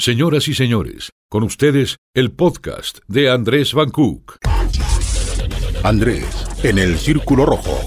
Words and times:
Señoras 0.00 0.48
y 0.48 0.54
señores, 0.54 1.10
con 1.28 1.42
ustedes 1.42 1.98
el 2.14 2.32
podcast 2.32 3.00
de 3.06 3.30
Andrés 3.30 3.74
Van 3.74 3.90
Cook. 3.90 4.38
Andrés, 5.84 6.46
en 6.62 6.78
el 6.78 6.96
Círculo 6.96 7.44
Rojo. 7.44 7.78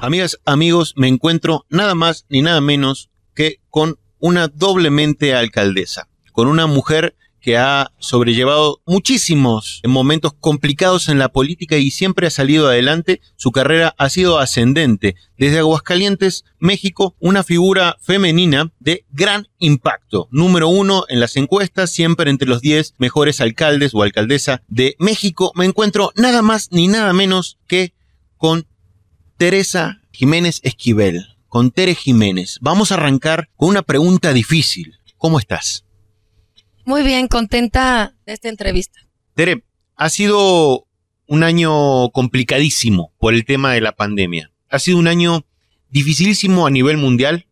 Amigas, 0.00 0.38
amigos, 0.44 0.94
me 0.96 1.08
encuentro 1.08 1.66
nada 1.70 1.96
más 1.96 2.24
ni 2.28 2.40
nada 2.40 2.60
menos 2.60 3.10
que 3.34 3.56
con 3.68 3.98
una 4.20 4.46
doblemente 4.46 5.34
alcaldesa, 5.34 6.08
con 6.30 6.46
una 6.46 6.68
mujer 6.68 7.16
que 7.42 7.58
ha 7.58 7.92
sobrellevado 7.98 8.80
muchísimos 8.86 9.82
momentos 9.84 10.32
complicados 10.38 11.08
en 11.08 11.18
la 11.18 11.30
política 11.30 11.76
y 11.76 11.90
siempre 11.90 12.28
ha 12.28 12.30
salido 12.30 12.68
adelante. 12.68 13.20
Su 13.36 13.50
carrera 13.50 13.94
ha 13.98 14.08
sido 14.08 14.38
ascendente. 14.38 15.16
Desde 15.36 15.58
Aguascalientes, 15.58 16.44
México, 16.60 17.16
una 17.18 17.42
figura 17.42 17.96
femenina 18.00 18.72
de 18.78 19.04
gran 19.10 19.48
impacto. 19.58 20.28
Número 20.30 20.68
uno 20.68 21.04
en 21.08 21.18
las 21.18 21.36
encuestas, 21.36 21.90
siempre 21.90 22.30
entre 22.30 22.48
los 22.48 22.60
10 22.62 22.94
mejores 22.98 23.40
alcaldes 23.40 23.92
o 23.92 24.02
alcaldesa 24.02 24.62
de 24.68 24.94
México. 25.00 25.52
Me 25.56 25.64
encuentro 25.64 26.12
nada 26.14 26.42
más 26.42 26.68
ni 26.70 26.86
nada 26.86 27.12
menos 27.12 27.58
que 27.66 27.92
con 28.36 28.66
Teresa 29.36 30.00
Jiménez 30.12 30.60
Esquivel. 30.62 31.26
Con 31.48 31.72
Tere 31.72 31.96
Jiménez. 31.96 32.58
Vamos 32.60 32.92
a 32.92 32.94
arrancar 32.94 33.50
con 33.56 33.70
una 33.70 33.82
pregunta 33.82 34.32
difícil. 34.32 34.94
¿Cómo 35.18 35.40
estás? 35.40 35.84
Muy 36.84 37.02
bien, 37.02 37.28
contenta 37.28 38.14
de 38.26 38.32
esta 38.32 38.48
entrevista. 38.48 39.00
Tere, 39.34 39.64
ha 39.96 40.08
sido 40.08 40.86
un 41.26 41.42
año 41.42 42.10
complicadísimo 42.10 43.12
por 43.18 43.34
el 43.34 43.44
tema 43.44 43.72
de 43.72 43.80
la 43.80 43.92
pandemia. 43.92 44.50
Ha 44.68 44.78
sido 44.78 44.98
un 44.98 45.06
año 45.06 45.46
dificilísimo 45.90 46.66
a 46.66 46.70
nivel 46.70 46.96
mundial, 46.96 47.46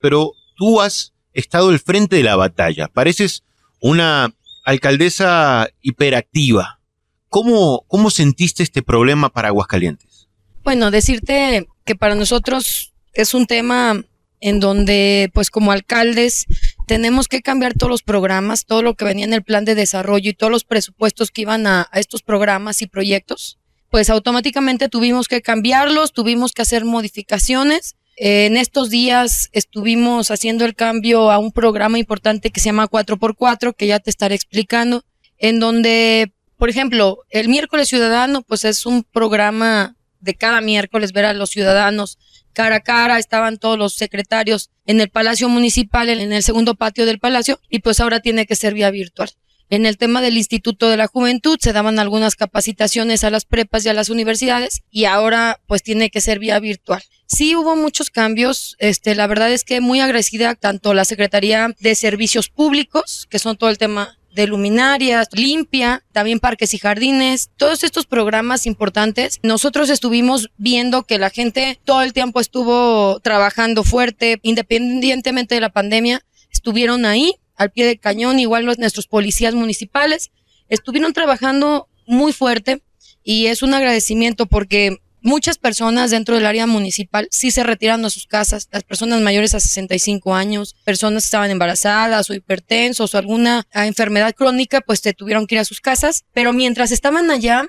pero 0.00 0.32
tú 0.56 0.80
has 0.80 1.12
estado 1.32 1.70
al 1.70 1.80
frente 1.80 2.16
de 2.16 2.22
la 2.22 2.36
batalla. 2.36 2.88
Pareces 2.88 3.42
una 3.80 4.32
alcaldesa 4.64 5.68
hiperactiva. 5.80 6.80
¿Cómo, 7.28 7.84
cómo 7.88 8.10
sentiste 8.10 8.62
este 8.62 8.82
problema 8.82 9.30
para 9.30 9.48
Aguascalientes? 9.48 10.28
Bueno, 10.62 10.90
decirte 10.90 11.66
que 11.84 11.96
para 11.96 12.14
nosotros 12.14 12.92
es 13.14 13.34
un 13.34 13.46
tema 13.46 14.04
en 14.40 14.60
donde, 14.60 15.30
pues 15.32 15.50
como 15.50 15.72
alcaldes, 15.72 16.46
tenemos 16.86 17.28
que 17.28 17.42
cambiar 17.42 17.74
todos 17.74 17.90
los 17.90 18.02
programas, 18.02 18.66
todo 18.66 18.82
lo 18.82 18.94
que 18.94 19.04
venía 19.04 19.24
en 19.24 19.32
el 19.32 19.42
plan 19.42 19.64
de 19.64 19.74
desarrollo 19.74 20.30
y 20.30 20.34
todos 20.34 20.50
los 20.50 20.64
presupuestos 20.64 21.30
que 21.30 21.42
iban 21.42 21.66
a, 21.66 21.88
estos 21.94 22.22
programas 22.22 22.82
y 22.82 22.86
proyectos, 22.86 23.58
pues 23.90 24.10
automáticamente 24.10 24.88
tuvimos 24.88 25.28
que 25.28 25.42
cambiarlos, 25.42 26.12
tuvimos 26.12 26.52
que 26.52 26.62
hacer 26.62 26.84
modificaciones. 26.84 27.96
en 28.16 28.56
estos 28.56 28.90
días 28.90 29.48
estuvimos 29.52 30.30
haciendo 30.30 30.64
el 30.64 30.74
cambio 30.74 31.30
a 31.30 31.38
un 31.38 31.50
programa 31.50 31.98
importante 31.98 32.50
que 32.50 32.60
se 32.60 32.66
llama 32.66 32.88
4x4, 32.88 33.74
que 33.74 33.86
ya 33.86 34.00
te 34.00 34.10
estaré 34.10 34.34
explicando, 34.34 35.04
en 35.38 35.60
donde, 35.60 36.32
por 36.58 36.68
ejemplo, 36.68 37.18
el 37.30 37.48
miércoles 37.48 37.88
ciudadano, 37.88 38.42
pues 38.42 38.64
es 38.64 38.86
un 38.86 39.02
programa 39.02 39.96
de 40.20 40.34
cada 40.34 40.60
miércoles 40.60 41.12
ver 41.12 41.24
a 41.24 41.32
los 41.32 41.50
ciudadanos 41.50 42.18
cara 42.52 42.76
a 42.76 42.80
cara, 42.80 43.18
estaban 43.18 43.58
todos 43.58 43.78
los 43.78 43.94
secretarios 43.94 44.70
en 44.86 45.00
el 45.00 45.10
Palacio 45.10 45.48
Municipal, 45.48 46.08
en 46.08 46.32
el 46.32 46.42
segundo 46.42 46.74
patio 46.74 47.06
del 47.06 47.18
Palacio, 47.18 47.60
y 47.68 47.80
pues 47.80 48.00
ahora 48.00 48.20
tiene 48.20 48.46
que 48.46 48.56
ser 48.56 48.74
vía 48.74 48.90
virtual. 48.90 49.30
En 49.72 49.86
el 49.86 49.96
tema 49.96 50.20
del 50.20 50.36
Instituto 50.36 50.90
de 50.90 50.98
la 50.98 51.06
Juventud 51.06 51.58
se 51.58 51.72
daban 51.72 51.98
algunas 51.98 52.36
capacitaciones 52.36 53.24
a 53.24 53.30
las 53.30 53.46
prepas 53.46 53.86
y 53.86 53.88
a 53.88 53.94
las 53.94 54.10
universidades 54.10 54.82
y 54.90 55.06
ahora 55.06 55.60
pues 55.66 55.82
tiene 55.82 56.10
que 56.10 56.20
ser 56.20 56.38
vía 56.38 56.60
virtual. 56.60 57.02
Sí 57.26 57.56
hubo 57.56 57.74
muchos 57.74 58.10
cambios, 58.10 58.76
este, 58.78 59.14
la 59.14 59.26
verdad 59.26 59.50
es 59.50 59.64
que 59.64 59.80
muy 59.80 60.00
agradecida 60.00 60.54
tanto 60.56 60.92
la 60.92 61.06
Secretaría 61.06 61.74
de 61.80 61.94
Servicios 61.94 62.50
Públicos, 62.50 63.26
que 63.30 63.38
son 63.38 63.56
todo 63.56 63.70
el 63.70 63.78
tema 63.78 64.18
de 64.34 64.46
luminarias, 64.46 65.28
limpia, 65.32 66.04
también 66.12 66.40
parques 66.40 66.74
y 66.74 66.78
jardines, 66.78 67.50
todos 67.56 67.84
estos 67.84 68.06
programas 68.06 68.66
importantes. 68.66 69.38
Nosotros 69.42 69.90
estuvimos 69.90 70.50
viendo 70.56 71.04
que 71.04 71.18
la 71.18 71.30
gente 71.30 71.78
todo 71.84 72.02
el 72.02 72.12
tiempo 72.12 72.40
estuvo 72.40 73.20
trabajando 73.20 73.84
fuerte, 73.84 74.38
independientemente 74.42 75.54
de 75.54 75.60
la 75.60 75.70
pandemia, 75.70 76.22
estuvieron 76.50 77.04
ahí 77.04 77.34
al 77.56 77.70
pie 77.70 77.86
del 77.86 78.00
cañón, 78.00 78.38
igual 78.38 78.64
los, 78.64 78.78
nuestros 78.78 79.06
policías 79.06 79.54
municipales, 79.54 80.30
estuvieron 80.68 81.12
trabajando 81.12 81.88
muy 82.06 82.32
fuerte 82.32 82.82
y 83.22 83.46
es 83.46 83.62
un 83.62 83.74
agradecimiento 83.74 84.46
porque 84.46 84.98
muchas 85.22 85.58
personas 85.58 86.10
dentro 86.10 86.34
del 86.34 86.46
área 86.46 86.66
municipal 86.66 87.28
sí 87.30 87.50
se 87.50 87.62
retiran 87.62 88.04
a 88.04 88.10
sus 88.10 88.26
casas, 88.26 88.68
las 88.70 88.84
personas 88.84 89.20
mayores 89.20 89.54
a 89.54 89.60
65 89.60 90.34
años, 90.34 90.76
personas 90.84 91.22
que 91.22 91.26
estaban 91.28 91.50
embarazadas 91.50 92.28
o 92.28 92.34
hipertensos 92.34 93.14
o 93.14 93.18
alguna 93.18 93.66
ah, 93.72 93.86
enfermedad 93.86 94.34
crónica, 94.34 94.80
pues 94.80 95.00
te 95.00 95.14
tuvieron 95.14 95.46
que 95.46 95.54
ir 95.54 95.60
a 95.60 95.64
sus 95.64 95.80
casas, 95.80 96.24
pero 96.32 96.52
mientras 96.52 96.92
estaban 96.92 97.30
allá, 97.30 97.66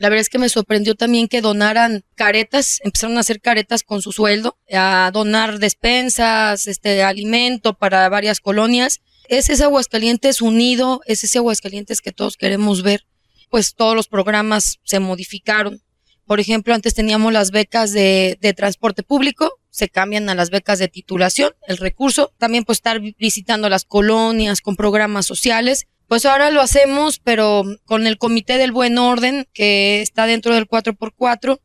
la 0.00 0.08
verdad 0.08 0.22
es 0.22 0.30
que 0.30 0.38
me 0.38 0.48
sorprendió 0.48 0.94
también 0.94 1.28
que 1.28 1.42
donaran 1.42 2.04
caretas, 2.14 2.80
empezaron 2.82 3.18
a 3.18 3.20
hacer 3.20 3.42
caretas 3.42 3.82
con 3.82 4.00
su 4.00 4.12
sueldo, 4.12 4.56
a 4.72 5.10
donar 5.12 5.58
despensas, 5.58 6.66
este 6.66 7.02
alimento 7.02 7.74
para 7.74 8.08
varias 8.08 8.40
colonias. 8.40 9.02
Es 9.28 9.50
ese 9.50 9.64
Aguascalientes 9.64 10.40
unido, 10.40 11.02
es 11.04 11.22
ese 11.22 11.36
Aguascalientes 11.36 12.00
que 12.00 12.12
todos 12.12 12.38
queremos 12.38 12.82
ver. 12.82 13.04
Pues 13.50 13.74
todos 13.74 13.94
los 13.94 14.08
programas 14.08 14.78
se 14.84 15.00
modificaron 15.00 15.82
por 16.30 16.38
ejemplo, 16.38 16.74
antes 16.74 16.94
teníamos 16.94 17.32
las 17.32 17.50
becas 17.50 17.92
de, 17.92 18.54
transporte 18.56 19.02
público, 19.02 19.58
se 19.70 19.88
cambian 19.88 20.28
a 20.28 20.36
las 20.36 20.50
becas 20.50 20.78
de 20.78 20.86
titulación, 20.86 21.54
el 21.66 21.76
recurso, 21.76 22.32
también 22.38 22.62
pues 22.62 22.78
estar 22.78 23.00
visitando 23.00 23.68
las 23.68 23.84
colonias 23.84 24.60
con 24.60 24.76
programas 24.76 25.26
sociales. 25.26 25.88
Pues 26.06 26.24
ahora 26.26 26.52
lo 26.52 26.60
hacemos, 26.60 27.18
pero 27.18 27.64
con 27.84 28.06
el 28.06 28.16
Comité 28.16 28.58
del 28.58 28.70
Buen 28.70 28.96
Orden, 28.96 29.48
que 29.52 30.02
está 30.02 30.26
dentro 30.26 30.54
del 30.54 30.68
4x4, 30.68 31.58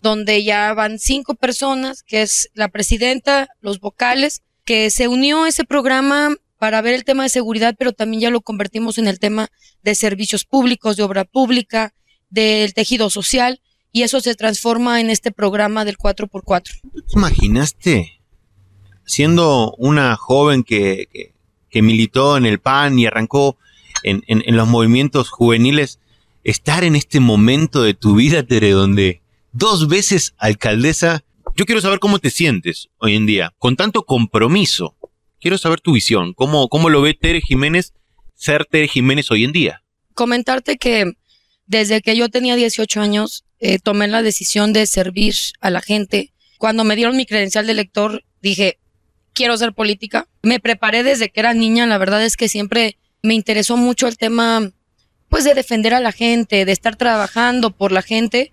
donde 0.00 0.44
ya 0.44 0.72
van 0.72 1.00
cinco 1.00 1.34
personas, 1.34 2.04
que 2.04 2.22
es 2.22 2.48
la 2.54 2.68
presidenta, 2.68 3.48
los 3.60 3.80
vocales, 3.80 4.42
que 4.64 4.90
se 4.90 5.08
unió 5.08 5.46
ese 5.46 5.64
programa 5.64 6.36
para 6.58 6.80
ver 6.80 6.94
el 6.94 7.02
tema 7.02 7.24
de 7.24 7.28
seguridad, 7.28 7.74
pero 7.76 7.92
también 7.92 8.20
ya 8.20 8.30
lo 8.30 8.42
convertimos 8.42 8.98
en 8.98 9.08
el 9.08 9.18
tema 9.18 9.48
de 9.82 9.96
servicios 9.96 10.44
públicos, 10.44 10.96
de 10.96 11.02
obra 11.02 11.24
pública, 11.24 11.92
del 12.30 12.72
tejido 12.72 13.10
social 13.10 13.60
y 13.92 14.02
eso 14.02 14.20
se 14.20 14.34
transforma 14.34 15.00
en 15.00 15.10
este 15.10 15.30
programa 15.30 15.84
del 15.84 15.98
4x4. 15.98 16.80
¿Te 16.80 17.12
imaginaste 17.14 18.22
siendo 19.04 19.74
una 19.76 20.16
joven 20.16 20.64
que, 20.64 21.32
que, 21.70 21.82
militó 21.82 22.36
en 22.36 22.46
el 22.46 22.60
PAN 22.60 22.98
y 22.98 23.06
arrancó 23.06 23.58
en, 24.02 24.24
en, 24.26 24.56
los 24.56 24.68
movimientos 24.68 25.28
juveniles, 25.28 26.00
estar 26.44 26.84
en 26.84 26.96
este 26.96 27.20
momento 27.20 27.82
de 27.82 27.94
tu 27.94 28.16
vida, 28.16 28.42
Tere, 28.42 28.70
donde 28.70 29.22
dos 29.52 29.88
veces 29.88 30.34
alcaldesa, 30.38 31.24
yo 31.56 31.66
quiero 31.66 31.80
saber 31.80 31.98
cómo 31.98 32.18
te 32.18 32.30
sientes 32.30 32.88
hoy 32.98 33.16
en 33.16 33.26
día, 33.26 33.52
con 33.58 33.76
tanto 33.76 34.04
compromiso. 34.04 34.96
Quiero 35.40 35.58
saber 35.58 35.80
tu 35.80 35.92
visión, 35.92 36.34
cómo, 36.34 36.68
cómo 36.68 36.88
lo 36.88 37.02
ve 37.02 37.14
Tere 37.14 37.40
Jiménez, 37.40 37.92
ser 38.34 38.64
Tere 38.64 38.88
Jiménez 38.88 39.30
hoy 39.30 39.44
en 39.44 39.52
día. 39.52 39.82
Comentarte 40.14 40.78
que 40.78 41.12
desde 41.66 42.00
que 42.00 42.16
yo 42.16 42.28
tenía 42.28 42.56
18 42.56 43.00
años, 43.00 43.44
eh, 43.60 43.78
tomé 43.78 44.08
la 44.08 44.22
decisión 44.22 44.72
de 44.72 44.86
servir 44.86 45.34
a 45.60 45.70
la 45.70 45.80
gente. 45.80 46.32
Cuando 46.58 46.84
me 46.84 46.96
dieron 46.96 47.16
mi 47.16 47.26
credencial 47.26 47.66
de 47.66 47.74
lector, 47.74 48.24
dije, 48.40 48.78
quiero 49.32 49.56
ser 49.56 49.72
política. 49.72 50.28
Me 50.42 50.60
preparé 50.60 51.02
desde 51.02 51.30
que 51.30 51.40
era 51.40 51.54
niña, 51.54 51.86
la 51.86 51.98
verdad 51.98 52.24
es 52.24 52.36
que 52.36 52.48
siempre 52.48 52.98
me 53.22 53.34
interesó 53.34 53.76
mucho 53.76 54.08
el 54.08 54.16
tema, 54.16 54.72
pues, 55.28 55.44
de 55.44 55.54
defender 55.54 55.94
a 55.94 56.00
la 56.00 56.12
gente, 56.12 56.64
de 56.64 56.72
estar 56.72 56.96
trabajando 56.96 57.70
por 57.70 57.92
la 57.92 58.02
gente. 58.02 58.52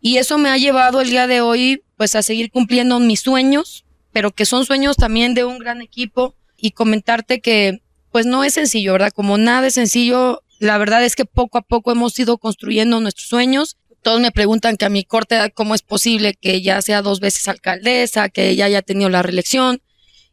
Y 0.00 0.16
eso 0.16 0.38
me 0.38 0.48
ha 0.48 0.56
llevado 0.56 1.00
el 1.00 1.10
día 1.10 1.26
de 1.26 1.40
hoy, 1.40 1.82
pues, 1.96 2.14
a 2.16 2.22
seguir 2.22 2.50
cumpliendo 2.50 2.98
mis 2.98 3.20
sueños, 3.20 3.84
pero 4.12 4.32
que 4.32 4.46
son 4.46 4.66
sueños 4.66 4.96
también 4.96 5.34
de 5.34 5.44
un 5.44 5.58
gran 5.58 5.80
equipo 5.80 6.34
y 6.56 6.72
comentarte 6.72 7.40
que, 7.40 7.82
pues, 8.10 8.26
no 8.26 8.42
es 8.44 8.54
sencillo, 8.54 8.94
¿verdad? 8.94 9.12
Como 9.14 9.38
nada 9.38 9.68
es 9.68 9.74
sencillo, 9.74 10.42
la 10.60 10.78
verdad 10.78 11.04
es 11.04 11.16
que 11.16 11.24
poco 11.24 11.58
a 11.58 11.62
poco 11.62 11.90
hemos 11.90 12.16
ido 12.18 12.38
construyendo 12.38 13.00
nuestros 13.00 13.26
sueños 13.26 13.76
todos 14.02 14.20
me 14.20 14.32
preguntan 14.32 14.76
que 14.76 14.86
a 14.86 14.90
mi 14.90 15.04
corte 15.04 15.34
edad 15.34 15.52
cómo 15.54 15.74
es 15.74 15.82
posible 15.82 16.34
que 16.34 16.62
ya 16.62 16.80
sea 16.80 17.02
dos 17.02 17.20
veces 17.20 17.48
alcaldesa, 17.48 18.28
que 18.28 18.56
ya 18.56 18.64
haya 18.64 18.82
tenido 18.82 19.10
la 19.10 19.22
reelección 19.22 19.82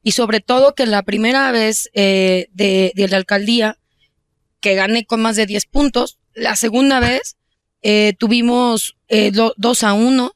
y 0.04 0.12
sobre 0.14 0.40
todo 0.40 0.74
que 0.74 0.86
la 0.86 1.04
primera 1.04 1.52
vez 1.52 1.90
eh, 1.94 2.48
de, 2.54 2.94
la 3.10 3.18
alcaldía 3.18 3.78
que 4.62 4.76
gané 4.76 5.06
con 5.06 5.22
más 5.22 5.36
de 5.36 5.46
10 5.46 5.66
puntos, 5.66 6.18
la 6.34 6.56
segunda 6.56 7.00
vez 7.00 7.38
eh, 7.82 8.14
tuvimos 8.18 8.96
eh, 9.10 9.32
dos 9.32 9.84
a 9.84 9.94
uno 9.94 10.34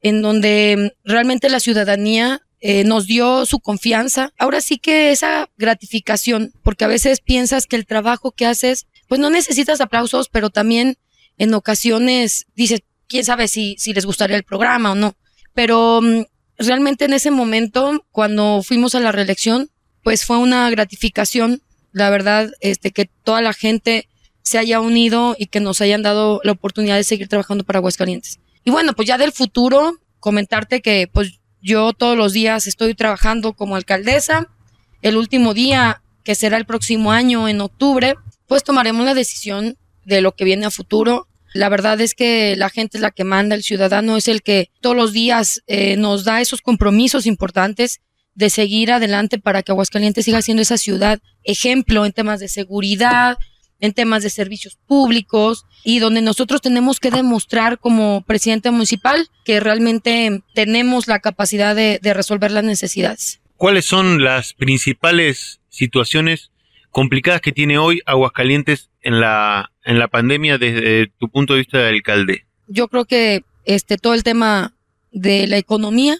en 0.00 0.22
donde 0.22 0.96
realmente 1.04 1.50
la 1.50 1.60
ciudadanía 1.60 2.42
nos 2.84 3.06
dio 3.06 3.46
su 3.46 3.60
confianza. 3.60 4.34
Ahora 4.36 4.60
sí 4.60 4.76
que 4.76 5.12
esa 5.12 5.48
gratificación, 5.56 6.52
porque 6.62 6.84
a 6.84 6.88
veces 6.88 7.20
piensas 7.20 7.66
que 7.66 7.76
el 7.76 7.86
trabajo 7.86 8.32
que 8.32 8.44
haces, 8.44 8.86
pues 9.10 9.20
no 9.20 9.28
necesitas 9.28 9.80
aplausos, 9.80 10.28
pero 10.28 10.50
también 10.50 10.96
en 11.36 11.52
ocasiones 11.52 12.46
dices, 12.54 12.82
quién 13.08 13.24
sabe 13.24 13.48
si, 13.48 13.74
si 13.76 13.92
les 13.92 14.06
gustaría 14.06 14.36
el 14.36 14.44
programa 14.44 14.92
o 14.92 14.94
no. 14.94 15.16
Pero 15.52 16.00
mm, 16.00 16.26
realmente 16.58 17.06
en 17.06 17.14
ese 17.14 17.32
momento, 17.32 18.06
cuando 18.12 18.62
fuimos 18.62 18.94
a 18.94 19.00
la 19.00 19.10
reelección, 19.10 19.68
pues 20.04 20.24
fue 20.24 20.38
una 20.38 20.70
gratificación 20.70 21.60
la 21.90 22.08
verdad, 22.08 22.52
este, 22.60 22.92
que 22.92 23.06
toda 23.24 23.40
la 23.40 23.52
gente 23.52 24.08
se 24.42 24.58
haya 24.58 24.78
unido 24.78 25.34
y 25.36 25.46
que 25.46 25.58
nos 25.58 25.80
hayan 25.80 26.02
dado 26.02 26.40
la 26.44 26.52
oportunidad 26.52 26.94
de 26.94 27.02
seguir 27.02 27.26
trabajando 27.26 27.64
para 27.64 27.80
Aguascalientes. 27.80 28.38
Y 28.62 28.70
bueno, 28.70 28.92
pues 28.92 29.08
ya 29.08 29.18
del 29.18 29.32
futuro, 29.32 29.98
comentarte 30.20 30.82
que 30.82 31.08
pues 31.12 31.40
yo 31.60 31.94
todos 31.94 32.16
los 32.16 32.32
días 32.32 32.68
estoy 32.68 32.94
trabajando 32.94 33.54
como 33.54 33.74
alcaldesa. 33.74 34.46
El 35.02 35.16
último 35.16 35.52
día, 35.52 36.04
que 36.22 36.36
será 36.36 36.58
el 36.58 36.64
próximo 36.64 37.10
año, 37.10 37.48
en 37.48 37.60
octubre, 37.60 38.14
pues 38.50 38.64
tomaremos 38.64 39.06
la 39.06 39.14
decisión 39.14 39.78
de 40.04 40.20
lo 40.20 40.32
que 40.32 40.44
viene 40.44 40.66
a 40.66 40.72
futuro. 40.72 41.28
La 41.54 41.68
verdad 41.68 42.00
es 42.00 42.16
que 42.16 42.56
la 42.56 42.68
gente 42.68 42.98
es 42.98 43.00
la 43.00 43.12
que 43.12 43.22
manda, 43.22 43.54
el 43.54 43.62
ciudadano 43.62 44.16
es 44.16 44.26
el 44.26 44.42
que 44.42 44.70
todos 44.80 44.96
los 44.96 45.12
días 45.12 45.62
eh, 45.68 45.96
nos 45.96 46.24
da 46.24 46.40
esos 46.40 46.60
compromisos 46.60 47.26
importantes 47.26 48.00
de 48.34 48.50
seguir 48.50 48.90
adelante 48.90 49.38
para 49.38 49.62
que 49.62 49.70
Aguascalientes 49.70 50.24
siga 50.24 50.42
siendo 50.42 50.62
esa 50.62 50.78
ciudad 50.78 51.20
ejemplo 51.44 52.04
en 52.04 52.12
temas 52.12 52.40
de 52.40 52.48
seguridad, 52.48 53.38
en 53.78 53.92
temas 53.92 54.24
de 54.24 54.30
servicios 54.30 54.76
públicos 54.84 55.64
y 55.84 56.00
donde 56.00 56.20
nosotros 56.20 56.60
tenemos 56.60 56.98
que 56.98 57.12
demostrar 57.12 57.78
como 57.78 58.22
presidente 58.22 58.72
municipal 58.72 59.28
que 59.44 59.60
realmente 59.60 60.42
tenemos 60.54 61.06
la 61.06 61.20
capacidad 61.20 61.76
de, 61.76 62.00
de 62.02 62.14
resolver 62.14 62.50
las 62.50 62.64
necesidades. 62.64 63.40
¿Cuáles 63.56 63.84
son 63.84 64.24
las 64.24 64.54
principales 64.54 65.60
situaciones 65.68 66.50
complicadas 66.90 67.40
que 67.40 67.52
tiene 67.52 67.78
hoy 67.78 68.00
Aguascalientes 68.06 68.90
en 69.02 69.20
la, 69.20 69.72
en 69.84 69.98
la 69.98 70.08
pandemia 70.08 70.58
desde 70.58 71.08
tu 71.18 71.28
punto 71.28 71.54
de 71.54 71.60
vista 71.60 71.78
de 71.78 71.88
alcalde? 71.88 72.46
Yo 72.66 72.88
creo 72.88 73.04
que 73.04 73.44
este 73.64 73.96
todo 73.96 74.14
el 74.14 74.22
tema 74.22 74.74
de 75.12 75.46
la 75.46 75.58
economía, 75.58 76.18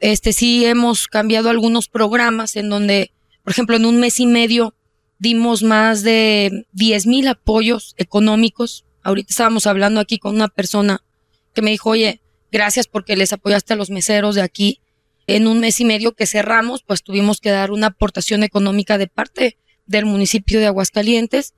este 0.00 0.32
sí 0.32 0.64
hemos 0.64 1.06
cambiado 1.08 1.50
algunos 1.50 1.88
programas 1.88 2.56
en 2.56 2.68
donde, 2.68 3.12
por 3.44 3.52
ejemplo, 3.52 3.76
en 3.76 3.84
un 3.86 4.00
mes 4.00 4.20
y 4.20 4.26
medio 4.26 4.74
dimos 5.18 5.62
más 5.62 6.02
de 6.02 6.66
10 6.72 7.06
mil 7.06 7.28
apoyos 7.28 7.94
económicos. 7.98 8.86
Ahorita 9.02 9.30
estábamos 9.30 9.66
hablando 9.66 10.00
aquí 10.00 10.18
con 10.18 10.34
una 10.34 10.48
persona 10.48 11.02
que 11.54 11.62
me 11.62 11.70
dijo, 11.70 11.90
oye, 11.90 12.20
gracias 12.50 12.86
porque 12.86 13.16
les 13.16 13.32
apoyaste 13.32 13.74
a 13.74 13.76
los 13.76 13.90
meseros 13.90 14.34
de 14.34 14.42
aquí. 14.42 14.80
En 15.26 15.46
un 15.46 15.60
mes 15.60 15.78
y 15.80 15.84
medio 15.84 16.12
que 16.12 16.26
cerramos, 16.26 16.82
pues 16.82 17.02
tuvimos 17.02 17.40
que 17.40 17.50
dar 17.50 17.70
una 17.70 17.88
aportación 17.88 18.42
económica 18.42 18.98
de 18.98 19.06
parte 19.06 19.58
del 19.90 20.06
municipio 20.06 20.60
de 20.60 20.66
Aguascalientes. 20.66 21.54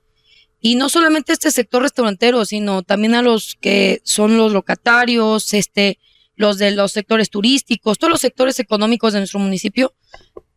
Y 0.59 0.75
no 0.75 0.89
solamente 0.89 1.33
este 1.33 1.51
sector 1.51 1.83
restaurantero, 1.83 2.45
sino 2.45 2.83
también 2.83 3.15
a 3.15 3.21
los 3.21 3.57
que 3.59 4.01
son 4.03 4.37
los 4.37 4.51
locatarios, 4.51 5.53
este, 5.53 5.99
los 6.35 6.57
de 6.57 6.71
los 6.71 6.91
sectores 6.91 7.29
turísticos, 7.29 7.99
todos 7.99 8.11
los 8.11 8.21
sectores 8.21 8.59
económicos 8.59 9.13
de 9.13 9.19
nuestro 9.19 9.39
municipio. 9.39 9.93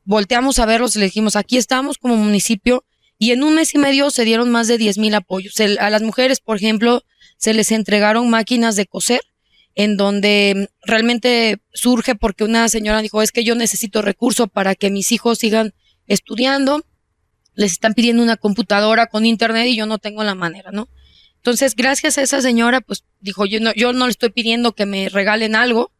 Volteamos 0.05 0.59
a 0.59 0.67
verlos 0.67 0.97
y 0.97 1.01
le 1.01 1.07
dijimos, 1.07 1.37
aquí 1.37 1.57
estamos 1.57 1.99
como 1.99 2.17
municipio 2.17 2.85
y 3.19 3.33
en 3.33 3.43
un 3.43 3.55
mes 3.55 3.75
y 3.75 3.79
medio 3.79 4.11
se 4.11 4.25
dieron 4.25 4.51
más 4.51 4.69
de 4.69 4.79
10 4.79 4.99
mil 4.99 5.15
apoyos. 5.15 5.55
a 5.61 5.91
las 5.91 6.03
mujeres, 6.03 6.41
por 6.41 6.57
ejemplo, 6.57 7.03
se 7.37 7.53
les 7.53 7.73
entregaron 7.73 8.31
máquinas 8.31 8.77
de 8.77 8.87
coser, 8.87 9.21
en 9.75 9.97
donde 9.97 10.71
realmente 10.83 11.59
surge 11.75 12.15
porque 12.15 12.45
una 12.45 12.69
señora 12.69 13.03
dijo, 13.03 13.23
es 13.23 13.33
que 13.33 13.45
yo 13.45 13.55
necesito 13.55 14.03
recursos 14.03 14.49
para 14.51 14.75
que 14.75 14.91
mis 14.91 15.13
hijos 15.13 15.39
sigan 15.39 15.75
estudiando. 16.07 16.85
Les 17.57 17.73
están 17.73 17.95
pidiendo 17.95 18.23
una 18.23 18.37
computadora 18.37 19.07
con 19.09 19.27
internet 19.27 19.67
y 19.67 19.77
yo 19.77 19.87
no 19.87 19.99
tengo 19.99 20.23
la 20.23 20.37
manera, 20.37 20.71
¿no? 20.71 20.89
Entonces, 21.39 21.75
gracias 21.75 22.19
a 22.19 22.23
esa 22.23 22.41
señora, 22.41 22.81
pues 22.81 23.05
dijo, 23.21 23.47
yo 23.47 23.61
no, 23.61 23.73
yo 23.75 23.93
no 23.93 24.07
le 24.07 24.11
estoy 24.11 24.31
pidiendo 24.31 24.73
que 24.73 24.87
me 24.87 25.09
regalen 25.09 25.57
algo, 25.57 25.93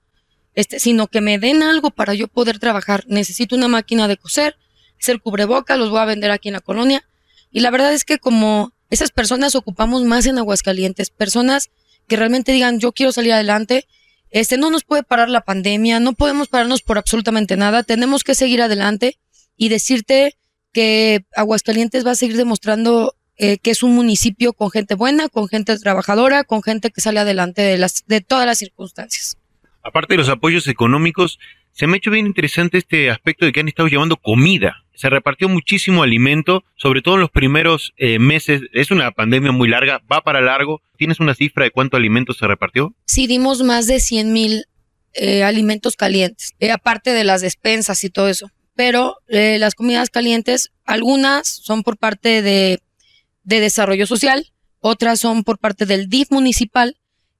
este, 0.55 0.81
sino 0.81 1.07
que 1.07 1.21
me 1.21 1.39
den 1.39 1.63
algo 1.63 1.91
para 1.91 2.15
yo 2.15 2.29
poder 2.29 2.59
trabajar. 2.59 3.05
Necesito 3.07 3.57
una 3.57 3.69
máquina 3.69 4.09
de 4.09 4.17
coser, 4.17 4.57
ser 4.99 5.21
cubreboca, 5.21 5.77
los 5.77 5.91
voy 5.91 6.01
a 6.01 6.05
vender 6.05 6.31
aquí 6.31 6.49
en 6.49 6.55
la 6.55 6.61
colonia. 6.61 7.05
Y 7.51 7.61
la 7.61 7.71
verdad 7.71 7.93
es 7.93 8.05
que 8.05 8.19
como 8.19 8.73
esas 8.91 9.11
personas 9.11 9.55
ocupamos 9.55 10.05
más 10.05 10.27
en 10.27 10.39
Aguascalientes, 10.39 11.11
personas 11.11 11.71
que 12.07 12.17
realmente 12.17 12.53
digan, 12.53 12.79
yo 12.81 12.93
quiero 12.93 13.13
salir 13.13 13.33
adelante, 13.33 13.87
este, 14.31 14.59
no 14.59 14.71
nos 14.71 14.85
puede 14.85 15.03
parar 15.03 15.29
la 15.29 15.43
pandemia, 15.43 16.01
no 16.01 16.13
podemos 16.13 16.49
pararnos 16.49 16.83
por 16.83 16.99
absolutamente 16.99 17.57
nada, 17.57 17.83
tenemos 17.83 18.25
que 18.25 18.35
seguir 18.35 18.63
adelante 18.63 19.19
y 19.57 19.69
decirte 19.69 20.37
que 20.77 21.25
Aguascalientes 21.35 22.07
va 22.07 22.11
a 22.11 22.15
seguir 22.15 22.37
demostrando 22.37 23.15
eh, 23.39 23.57
que 23.57 23.71
es 23.71 23.83
un 23.83 23.95
municipio 23.95 24.53
con 24.53 24.71
gente 24.71 24.95
buena, 24.95 25.31
con 25.31 25.49
gente 25.49 25.79
trabajadora, 25.79 26.45
con 26.45 26.63
gente 26.63 26.91
que 26.91 27.01
sale 27.01 27.19
adelante 27.19 27.63
de, 27.63 27.79
las, 27.79 28.05
de 28.07 28.21
todas 28.21 28.45
las 28.45 28.59
circunstancias. 28.59 29.39
Aparte 29.83 30.13
de 30.13 30.19
los 30.19 30.29
apoyos 30.29 30.69
económicos, 30.69 31.39
se 31.73 31.87
me 31.87 31.95
ha 31.95 31.97
hecho 31.97 32.11
bien 32.11 32.27
interesante 32.27 32.77
este 32.77 33.09
aspecto 33.11 33.47
de 33.47 33.53
que 33.53 33.61
han 33.61 33.69
estado 33.69 33.89
llevando 33.89 34.19
comida. 34.19 34.85
Se 34.95 35.09
repartió 35.09 35.49
muchísimo 35.49 36.03
alimento, 36.03 36.63
sobre 36.77 37.01
todo 37.01 37.15
en 37.15 37.23
los 37.23 37.31
primeros 37.31 37.95
eh, 37.97 38.19
meses. 38.19 38.61
Es 38.75 38.91
una 38.91 39.11
pandemia 39.13 39.53
muy 39.53 39.69
larga, 39.69 40.03
va 40.13 40.21
para 40.21 40.43
largo. 40.43 40.83
¿Tienes 40.99 41.21
una 41.21 41.35
cifra 41.35 41.65
de 41.65 41.71
cuánto 41.71 41.97
alimento 41.97 42.35
se 42.35 42.47
repartió? 42.47 42.95
Sí, 43.07 43.27
dimos 43.27 43.63
más 43.63 43.87
de 43.87 43.99
100 43.99 44.31
mil 44.31 44.67
eh, 45.15 45.43
alimentos 45.43 45.97
calientes, 45.97 46.53
eh, 46.61 46.71
aparte 46.71 47.15
de 47.15 47.25
las 47.25 47.41
despensas 47.41 48.05
y 48.05 48.11
todo 48.11 48.29
eso. 48.29 48.51
Pero 48.77 49.17
las 49.29 49.75
comidas 49.75 50.11
calientes, 50.11 50.71
algunas 50.85 51.49
son 51.49 51.83
por 51.83 51.97
parte 51.97 52.43
de, 52.43 52.81
de 53.43 53.61
desarrollo 53.61 54.07
social, 54.07 54.53
otras 54.81 55.19
son 55.19 55.43
por 55.43 55.59
parte 55.59 55.87
del 55.87 56.09
DIF 56.09 56.31
municipal 56.31 56.97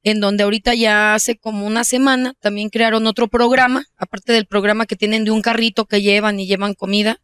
en 0.07 0.21
donde 0.21 0.45
ahorita 0.45 0.73
ya 0.75 1.15
hace 1.15 1.37
como 1.37 1.67
una 1.67 1.83
semana 1.83 2.35
también 2.39 2.71
crearon 2.71 3.09
otro 3.09 3.27
programa, 3.27 3.87
aparte 3.97 4.33
del 4.33 4.47
programa 4.47 4.87
que 4.87 4.95
tienen 4.95 5.25
de 5.25 5.33
un 5.33 5.43
carrito 5.43 5.87
que 5.87 6.01
llevan 6.01 6.39
y 6.39 6.47
llevan 6.47 6.75
comida 6.75 7.21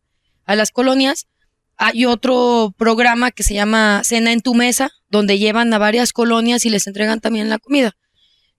a 0.46 0.56
las 0.56 0.72
colonias. 0.72 1.28
Hay 1.76 2.06
otro 2.06 2.74
programa 2.76 3.30
que 3.30 3.44
se 3.44 3.54
llama 3.54 4.02
Cena 4.02 4.32
en 4.32 4.40
tu 4.40 4.54
Mesa, 4.54 4.90
donde 5.10 5.38
llevan 5.38 5.72
a 5.72 5.78
varias 5.78 6.12
colonias 6.12 6.66
y 6.66 6.70
les 6.70 6.88
entregan 6.88 7.20
también 7.20 7.48
la 7.48 7.58
comida. 7.58 7.96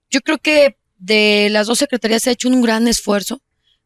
Yo 0.08 0.22
creo 0.22 0.38
que 0.38 0.78
de 0.96 1.48
las 1.50 1.66
dos 1.66 1.78
secretarías 1.80 2.22
se 2.22 2.30
ha 2.30 2.32
hecho 2.32 2.48
un 2.48 2.62
gran 2.62 2.88
esfuerzo, 2.88 3.42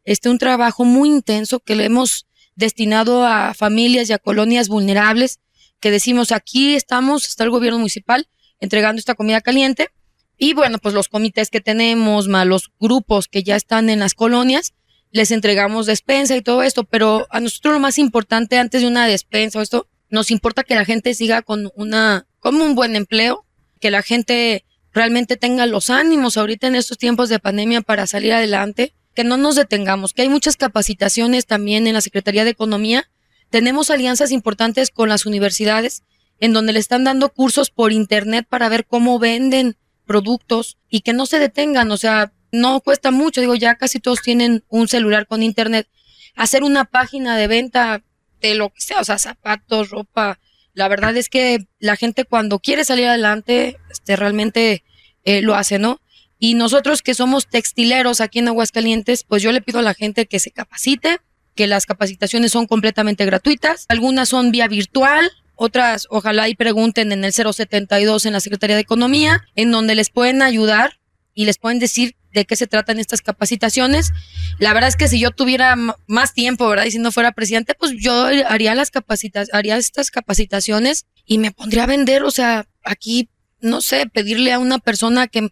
este 0.09 0.31
un 0.31 0.39
trabajo 0.39 0.87
muy 0.87 1.11
intenso 1.11 1.61
que 1.61 1.77
le 1.77 1.85
hemos 1.85 2.27
destinado 2.57 3.27
a 3.27 3.53
familias 3.53 4.09
y 4.09 4.15
a 4.15 4.19
colonias 4.19 4.69
vulnerables, 4.69 5.39
que 5.81 5.91
decimos 5.91 6.33
aquí 6.33 6.75
estamos, 6.75 7.27
está 7.27 7.45
el 7.45 7.51
gobierno 7.51 7.79
municipal 7.79 8.27
entregando 8.59 8.99
esta 8.99 9.15
comida 9.15 9.43
caliente 9.43 9.91
y 10.39 10.55
bueno, 10.55 10.79
pues 10.79 10.95
los 10.95 11.09
comités 11.09 11.51
que 11.51 11.61
tenemos, 11.61 12.27
los 12.27 12.71
grupos 12.81 13.29
que 13.29 13.43
ya 13.43 13.55
están 13.55 13.91
en 13.91 14.01
las 14.01 14.15
colonias, 14.15 14.73
les 15.11 15.31
entregamos 15.31 15.85
despensa 15.85 16.35
y 16.37 16.43
todo 16.43 16.63
esto, 16.63 16.85
pero 16.85 17.27
a 17.29 17.41
nosotros 17.41 17.75
lo 17.75 17.81
más 17.81 17.99
importante 17.99 18.57
antes 18.57 18.81
de 18.81 18.89
una 18.89 19.07
despensa 19.07 19.59
o 19.59 19.63
esto, 19.63 19.89
nos 20.09 20.31
importa 20.31 20.65
que 20.65 20.75
la 20.75 20.87
gente 20.87 21.13
siga 21.13 21.43
con 21.43 21.71
una, 21.77 22.27
como 22.38 22.65
un 22.65 22.75
buen 22.75 22.97
empleo, 22.97 23.45
que 23.79 23.91
la 23.91 24.03
gente 24.03 24.65
realmente 24.91 25.37
tenga 25.37 25.67
los 25.67 25.91
ánimos 25.91 26.38
ahorita 26.38 26.67
en 26.67 26.77
estos 26.77 26.97
tiempos 26.97 27.29
de 27.29 27.41
pandemia 27.41 27.83
para 27.83 28.07
salir 28.07 28.33
adelante, 28.33 28.95
que 29.15 29.25
no 29.25 29.37
nos 29.37 29.57
detengamos, 29.57 30.12
que 30.12 30.23
hay 30.23 30.29
muchas 30.29 30.57
capacitaciones 30.57 31.47
también 31.47 31.87
en 31.87 31.95
la 31.95 32.00
Secretaría 32.00 32.45
de 32.45 32.50
Economía. 32.50 33.11
Tenemos 33.50 33.91
alianzas 33.91 34.31
importantes 34.31 34.91
con 34.91 35.09
las 35.09 35.27
universidades 35.27 36.03
en 36.41 36.53
donde 36.53 36.73
le 36.73 36.79
están 36.79 37.05
dando 37.05 37.31
cursos 37.31 37.71
por 37.71 37.93
internet 37.93 38.47
para 38.49 38.69
ver 38.69 38.87
cómo 38.87 39.19
venden 39.19 39.77
productos 40.07 40.79
y 40.88 41.00
que 41.00 41.12
no 41.12 41.27
se 41.27 41.38
detengan, 41.38 41.91
o 41.91 41.97
sea, 41.97 42.33
no 42.53 42.81
cuesta 42.81 43.11
mucho, 43.11 43.41
digo, 43.41 43.55
ya 43.55 43.75
casi 43.75 44.00
todos 44.00 44.23
tienen 44.23 44.65
un 44.69 44.88
celular 44.88 45.27
con 45.27 45.43
internet. 45.43 45.88
Hacer 46.35 46.62
una 46.62 46.85
página 46.85 47.37
de 47.37 47.47
venta 47.47 48.03
de 48.41 48.55
lo 48.55 48.71
que 48.71 48.81
sea, 48.81 49.00
o 49.00 49.05
sea, 49.05 49.19
zapatos, 49.19 49.91
ropa, 49.91 50.38
la 50.73 50.88
verdad 50.88 51.17
es 51.17 51.29
que 51.29 51.67
la 51.81 51.97
gente 51.97 52.25
cuando 52.25 52.61
quiere 52.61 52.85
salir 52.85 53.07
adelante, 53.07 53.79
este, 53.91 54.15
realmente 54.15 54.85
eh, 55.25 55.43
lo 55.43 55.57
hace, 55.57 55.79
¿no? 55.79 56.00
Y 56.38 56.54
nosotros 56.54 57.02
que 57.02 57.14
somos 57.14 57.49
textileros 57.49 58.21
aquí 58.21 58.38
en 58.38 58.49
Aguascalientes, 58.49 59.25
pues 59.25 59.42
yo 59.42 59.52
le 59.52 59.61
pido 59.61 59.80
a 59.80 59.83
la 59.83 59.95
gente 59.95 60.26
que 60.26 60.38
se 60.38 60.50
capacite, 60.50 61.18
que 61.54 61.66
las 61.66 61.87
capacitaciones 61.87 62.52
son 62.52 62.66
completamente 62.66 63.25
gratuitas, 63.25 63.85
algunas 63.88 64.28
son 64.28 64.52
vía 64.52 64.68
virtual, 64.68 65.30
otras 65.57 66.07
ojalá 66.11 66.49
y 66.49 66.54
pregunten 66.54 67.11
en 67.11 67.25
el 67.25 67.33
072 67.33 68.26
en 68.26 68.33
la 68.33 68.40
Secretaría 68.40 68.76
de 68.76 68.83
Economía, 68.83 69.45
en 69.57 69.73
donde 69.73 69.97
les 69.97 70.11
pueden 70.11 70.40
ayudar 70.40 71.00
y 71.35 71.47
les 71.47 71.59
pueden 71.59 71.80
decir 71.80 72.14
de 72.33 72.45
qué 72.45 72.54
se 72.54 72.68
tratan 72.68 73.00
estas 73.00 73.23
capacitaciones. 73.23 74.12
La 74.59 74.73
verdad 74.73 74.88
es 74.88 74.97
que 74.97 75.09
si 75.09 75.18
yo 75.18 75.33
tuviera 75.33 75.76
más 76.07 76.35
tiempo, 76.35 76.68
¿verdad? 76.68 76.85
Y 76.85 76.92
si 76.92 76.99
no 76.99 77.11
fuera 77.11 77.33
presidente, 77.33 77.75
pues 77.75 77.92
yo 77.99 78.26
haría 78.47 78.75
las 78.76 78.90
capacitas, 78.90 79.49
haría 79.52 79.76
estas 79.76 80.11
capacitaciones 80.12 81.07
y 81.26 81.38
me 81.38 81.50
pondría 81.50 81.85
a 81.85 81.87
vender, 81.87 82.23
o 82.23 82.30
sea, 82.30 82.66
aquí, 82.85 83.28
no 83.61 83.80
sé, 83.80 84.07
pedirle 84.07 84.52
a 84.52 84.59
una 84.59 84.78
persona 84.78 85.26
que, 85.26 85.50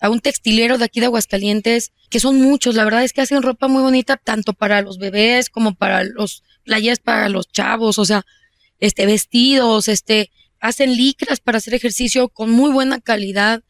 a 0.00 0.10
un 0.10 0.20
textilero 0.20 0.78
de 0.78 0.84
aquí 0.84 1.00
de 1.00 1.06
Aguascalientes, 1.06 1.92
que 2.10 2.20
son 2.20 2.40
muchos, 2.40 2.74
la 2.74 2.84
verdad 2.84 3.04
es 3.04 3.12
que 3.12 3.20
hacen 3.20 3.42
ropa 3.42 3.68
muy 3.68 3.82
bonita, 3.82 4.16
tanto 4.16 4.52
para 4.52 4.82
los 4.82 4.98
bebés 4.98 5.50
como 5.50 5.74
para 5.74 6.04
los 6.04 6.42
playas 6.64 6.98
para 6.98 7.28
los 7.28 7.50
chavos, 7.50 7.98
o 7.98 8.04
sea, 8.04 8.24
este, 8.78 9.06
vestidos, 9.06 9.88
este, 9.88 10.30
hacen 10.60 10.96
licras 10.96 11.40
para 11.40 11.58
hacer 11.58 11.74
ejercicio 11.74 12.28
con 12.28 12.50
muy 12.50 12.70
buena 12.70 13.00
calidad. 13.00 13.62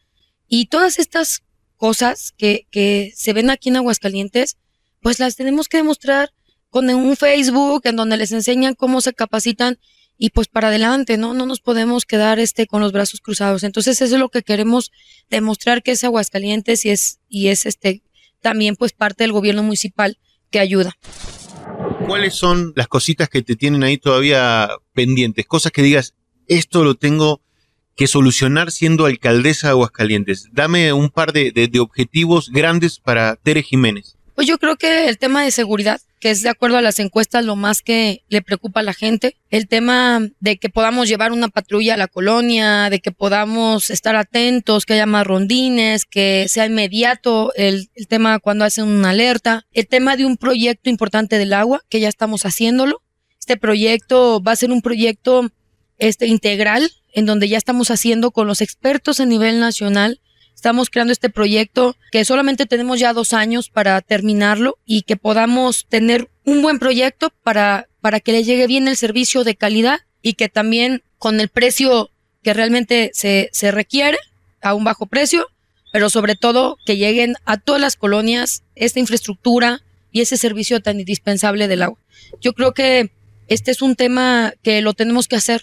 Y 0.49 0.67
todas 0.67 0.99
estas 0.99 1.43
cosas 1.77 2.33
que, 2.37 2.67
que 2.71 3.13
se 3.15 3.33
ven 3.33 3.51
aquí 3.51 3.69
en 3.69 3.77
Aguascalientes, 3.77 4.57
pues 5.01 5.19
las 5.19 5.37
tenemos 5.37 5.69
que 5.69 5.79
demostrar 5.79 6.31
con 6.71 6.91
un 6.91 7.17
Facebook 7.17 7.83
en 7.85 7.97
donde 7.97 8.17
les 8.17 8.33
enseñan 8.33 8.75
cómo 8.75 9.01
se 9.01 9.15
capacitan 9.15 9.79
y 10.19 10.31
pues 10.31 10.49
para 10.49 10.69
adelante, 10.69 11.17
¿no? 11.17 11.33
No 11.33 11.47
nos 11.47 11.61
podemos 11.61 12.05
quedar 12.05 12.41
este 12.41 12.67
con 12.67 12.83
los 12.83 12.93
brazos 12.93 13.21
cruzados. 13.21 13.63
Entonces 13.63 14.03
eso 14.03 14.17
es 14.17 14.21
lo 14.21 14.29
que 14.29 14.43
queremos 14.43 14.91
demostrar 15.31 15.83
que 15.83 15.93
es 15.93 16.05
Aguascalientes 16.05 16.85
y 16.85 16.91
es 16.91 17.21
y 17.29 17.49
es 17.49 17.65
este 17.65 18.03
también 18.41 18.77
pues 18.77 18.93
parte 18.93 19.25
del 19.25 19.33
gobierno 19.33 19.63
municipal 19.63 20.19
que 20.51 20.59
ayuda. 20.59 20.97
¿Cuáles 22.07 22.35
son 22.35 22.73
las 22.75 22.89
cositas 22.89 23.29
que 23.29 23.43
te 23.43 23.55
tienen 23.55 23.83
ahí 23.85 23.99
todavía 23.99 24.71
pendientes? 24.93 25.47
Cosas 25.47 25.73
que 25.73 25.83
digas, 25.83 26.15
esto 26.47 26.83
lo 26.83 26.95
tengo 26.95 27.41
que 27.95 28.07
solucionar 28.07 28.71
siendo 28.71 29.07
alcaldesa 29.07 29.69
de 29.69 29.73
Aguascalientes. 29.73 30.49
Dame 30.53 30.93
un 30.93 31.11
par 31.11 31.33
de, 31.33 31.51
de 31.53 31.81
objetivos 31.81 32.51
grandes 32.51 32.99
para 32.99 33.37
Tere 33.37 33.63
Jiménez. 33.63 34.17
Pues 34.35 34.47
yo 34.47 34.59
creo 34.59 34.77
que 34.77 35.09
el 35.09 35.19
tema 35.19 35.43
de 35.43 35.51
seguridad, 35.51 36.01
que 36.21 36.31
es 36.31 36.43
de 36.43 36.49
acuerdo 36.49 36.77
a 36.77 36.83
las 36.83 36.99
encuestas 36.99 37.45
lo 37.45 37.57
más 37.57 37.83
que 37.83 38.25
le 38.29 38.43
preocupa 38.43 38.81
a 38.81 38.83
la 38.83 38.95
gente. 38.95 39.37
El 39.51 39.69
tema 39.69 40.21
de 40.41 40.59
que 40.59 40.69
podamos 40.69 41.09
llevar 41.09 41.33
una 41.33 41.49
patrulla 41.49 41.95
a 41.95 41.97
la 41.97 42.09
colonia, 42.09 42.91
de 42.91 43.01
que 43.01 43.13
podamos 43.13 43.91
estar 43.91 44.17
atentos, 44.17 44.85
que 44.85 44.95
haya 44.95 45.07
más 45.07 45.27
rondines, 45.27 46.05
que 46.05 46.47
sea 46.49 46.67
inmediato 46.67 47.53
el, 47.55 47.91
el 47.95 48.09
tema 48.09 48.39
cuando 48.39 48.65
hacen 48.65 48.87
una 48.87 49.11
alerta. 49.11 49.67
El 49.73 49.87
tema 49.87 50.17
de 50.17 50.27
un 50.27 50.37
proyecto 50.37 50.91
importante 50.91 51.39
del 51.39 51.53
agua, 51.53 51.83
que 51.89 52.01
ya 52.01 52.09
estamos 52.09 52.45
haciéndolo. 52.45 53.03
Este 53.39 53.57
proyecto 53.57 54.43
va 54.43 54.53
a 54.53 54.57
ser 54.57 54.71
un 54.71 54.83
proyecto 54.83 55.51
este, 55.99 56.27
integral, 56.27 56.91
en 57.13 57.27
donde 57.27 57.49
ya 57.49 57.59
estamos 57.59 57.91
haciendo 57.91 58.31
con 58.31 58.47
los 58.47 58.61
expertos 58.61 59.21
a 59.21 59.27
nivel 59.27 59.61
nacional 59.61 60.21
Estamos 60.59 60.91
creando 60.91 61.13
este 61.13 61.31
proyecto 61.31 61.95
que 62.11 62.25
solamente 62.25 62.67
tenemos 62.67 62.99
ya 62.99 63.13
dos 63.13 63.33
años 63.33 63.71
para 63.71 64.01
terminarlo 64.01 64.77
y 64.85 65.03
que 65.03 65.17
podamos 65.17 65.87
tener 65.89 66.31
un 66.45 66.63
buen 66.63 66.81
proyecto 66.81 67.31
para, 67.45 67.87
para 68.01 68.19
que 68.19 68.33
le 68.33 68.43
llegue 68.43 68.67
bien 68.67 68.89
el 68.89 68.97
servicio 68.97 69.45
de 69.45 69.55
calidad 69.55 70.01
y 70.21 70.33
que 70.33 70.49
también 70.49 71.05
con 71.17 71.39
el 71.39 71.49
precio 71.49 72.11
que 72.43 72.55
realmente 72.55 73.13
se, 73.15 73.51
se 73.53 73.71
requiere, 73.71 74.19
a 74.61 74.75
un 74.75 74.83
bajo 74.83 75.07
precio, 75.07 75.47
pero 75.93 76.11
sobre 76.11 76.35
todo 76.35 76.77
que 76.85 76.97
lleguen 76.97 77.37
a 77.45 77.59
todas 77.59 77.81
las 77.81 77.95
colonias 77.95 78.65
esta 78.75 78.99
infraestructura 78.99 79.83
y 80.11 80.23
ese 80.23 80.37
servicio 80.37 80.81
tan 80.81 80.99
indispensable 80.99 81.69
del 81.69 81.83
agua. 81.83 82.01
Yo 82.41 82.53
creo 82.53 82.75
que 82.75 83.13
este 83.47 83.71
es 83.71 83.81
un 83.81 83.95
tema 83.95 84.53
que 84.65 84.83
lo 84.83 84.93
tenemos 84.93 85.29
que 85.29 85.37
hacer 85.37 85.63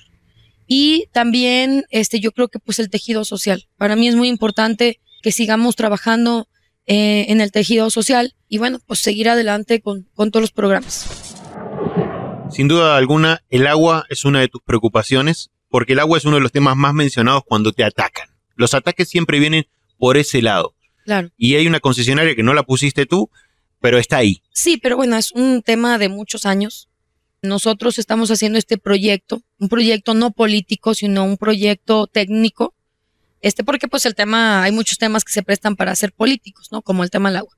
y 0.67 1.07
también, 1.11 1.85
este, 1.89 2.19
yo 2.19 2.31
creo 2.31 2.47
que 2.47 2.59
pues 2.59 2.79
el 2.79 2.89
tejido 2.89 3.23
social. 3.25 3.67
Para 3.77 3.95
mí 3.95 4.07
es 4.07 4.15
muy 4.15 4.27
importante 4.27 4.99
que 5.21 5.31
sigamos 5.31 5.75
trabajando 5.75 6.47
eh, 6.87 7.25
en 7.29 7.41
el 7.41 7.51
tejido 7.51 7.89
social 7.89 8.35
y 8.47 8.57
bueno, 8.57 8.79
pues 8.85 8.99
seguir 8.99 9.29
adelante 9.29 9.81
con, 9.81 10.07
con 10.13 10.31
todos 10.31 10.41
los 10.41 10.51
programas. 10.51 11.07
Sin 12.51 12.67
duda 12.67 12.95
alguna, 12.95 13.43
el 13.49 13.67
agua 13.67 14.05
es 14.09 14.23
una 14.23 14.39
de 14.39 14.47
tus 14.47 14.61
preocupaciones, 14.61 15.51
porque 15.69 15.93
el 15.93 15.99
agua 15.99 16.17
es 16.17 16.25
uno 16.25 16.35
de 16.35 16.41
los 16.41 16.51
temas 16.51 16.75
más 16.75 16.93
mencionados 16.93 17.43
cuando 17.45 17.71
te 17.71 17.83
atacan. 17.83 18.29
Los 18.55 18.73
ataques 18.73 19.09
siempre 19.09 19.39
vienen 19.39 19.65
por 19.97 20.17
ese 20.17 20.41
lado. 20.41 20.75
Claro. 21.05 21.29
Y 21.37 21.55
hay 21.55 21.67
una 21.67 21.79
concesionaria 21.79 22.35
que 22.35 22.43
no 22.43 22.53
la 22.53 22.63
pusiste 22.63 23.05
tú, 23.05 23.29
pero 23.81 23.97
está 23.97 24.17
ahí. 24.17 24.41
Sí, 24.51 24.77
pero 24.77 24.95
bueno, 24.95 25.17
es 25.17 25.31
un 25.31 25.61
tema 25.61 25.97
de 25.97 26.09
muchos 26.09 26.45
años 26.45 26.89
nosotros 27.45 27.99
estamos 27.99 28.31
haciendo 28.31 28.57
este 28.57 28.77
proyecto, 28.77 29.41
un 29.59 29.69
proyecto 29.69 30.13
no 30.13 30.31
político, 30.31 30.93
sino 30.93 31.23
un 31.23 31.37
proyecto 31.37 32.07
técnico, 32.07 32.73
este 33.41 33.63
porque 33.63 33.87
pues 33.87 34.05
el 34.05 34.15
tema, 34.15 34.63
hay 34.63 34.71
muchos 34.71 34.97
temas 34.97 35.23
que 35.23 35.31
se 35.31 35.43
prestan 35.43 35.75
para 35.75 35.95
ser 35.95 36.11
políticos, 36.11 36.69
¿no? 36.71 36.81
Como 36.81 37.03
el 37.03 37.09
tema 37.09 37.29
del 37.29 37.37
agua. 37.37 37.55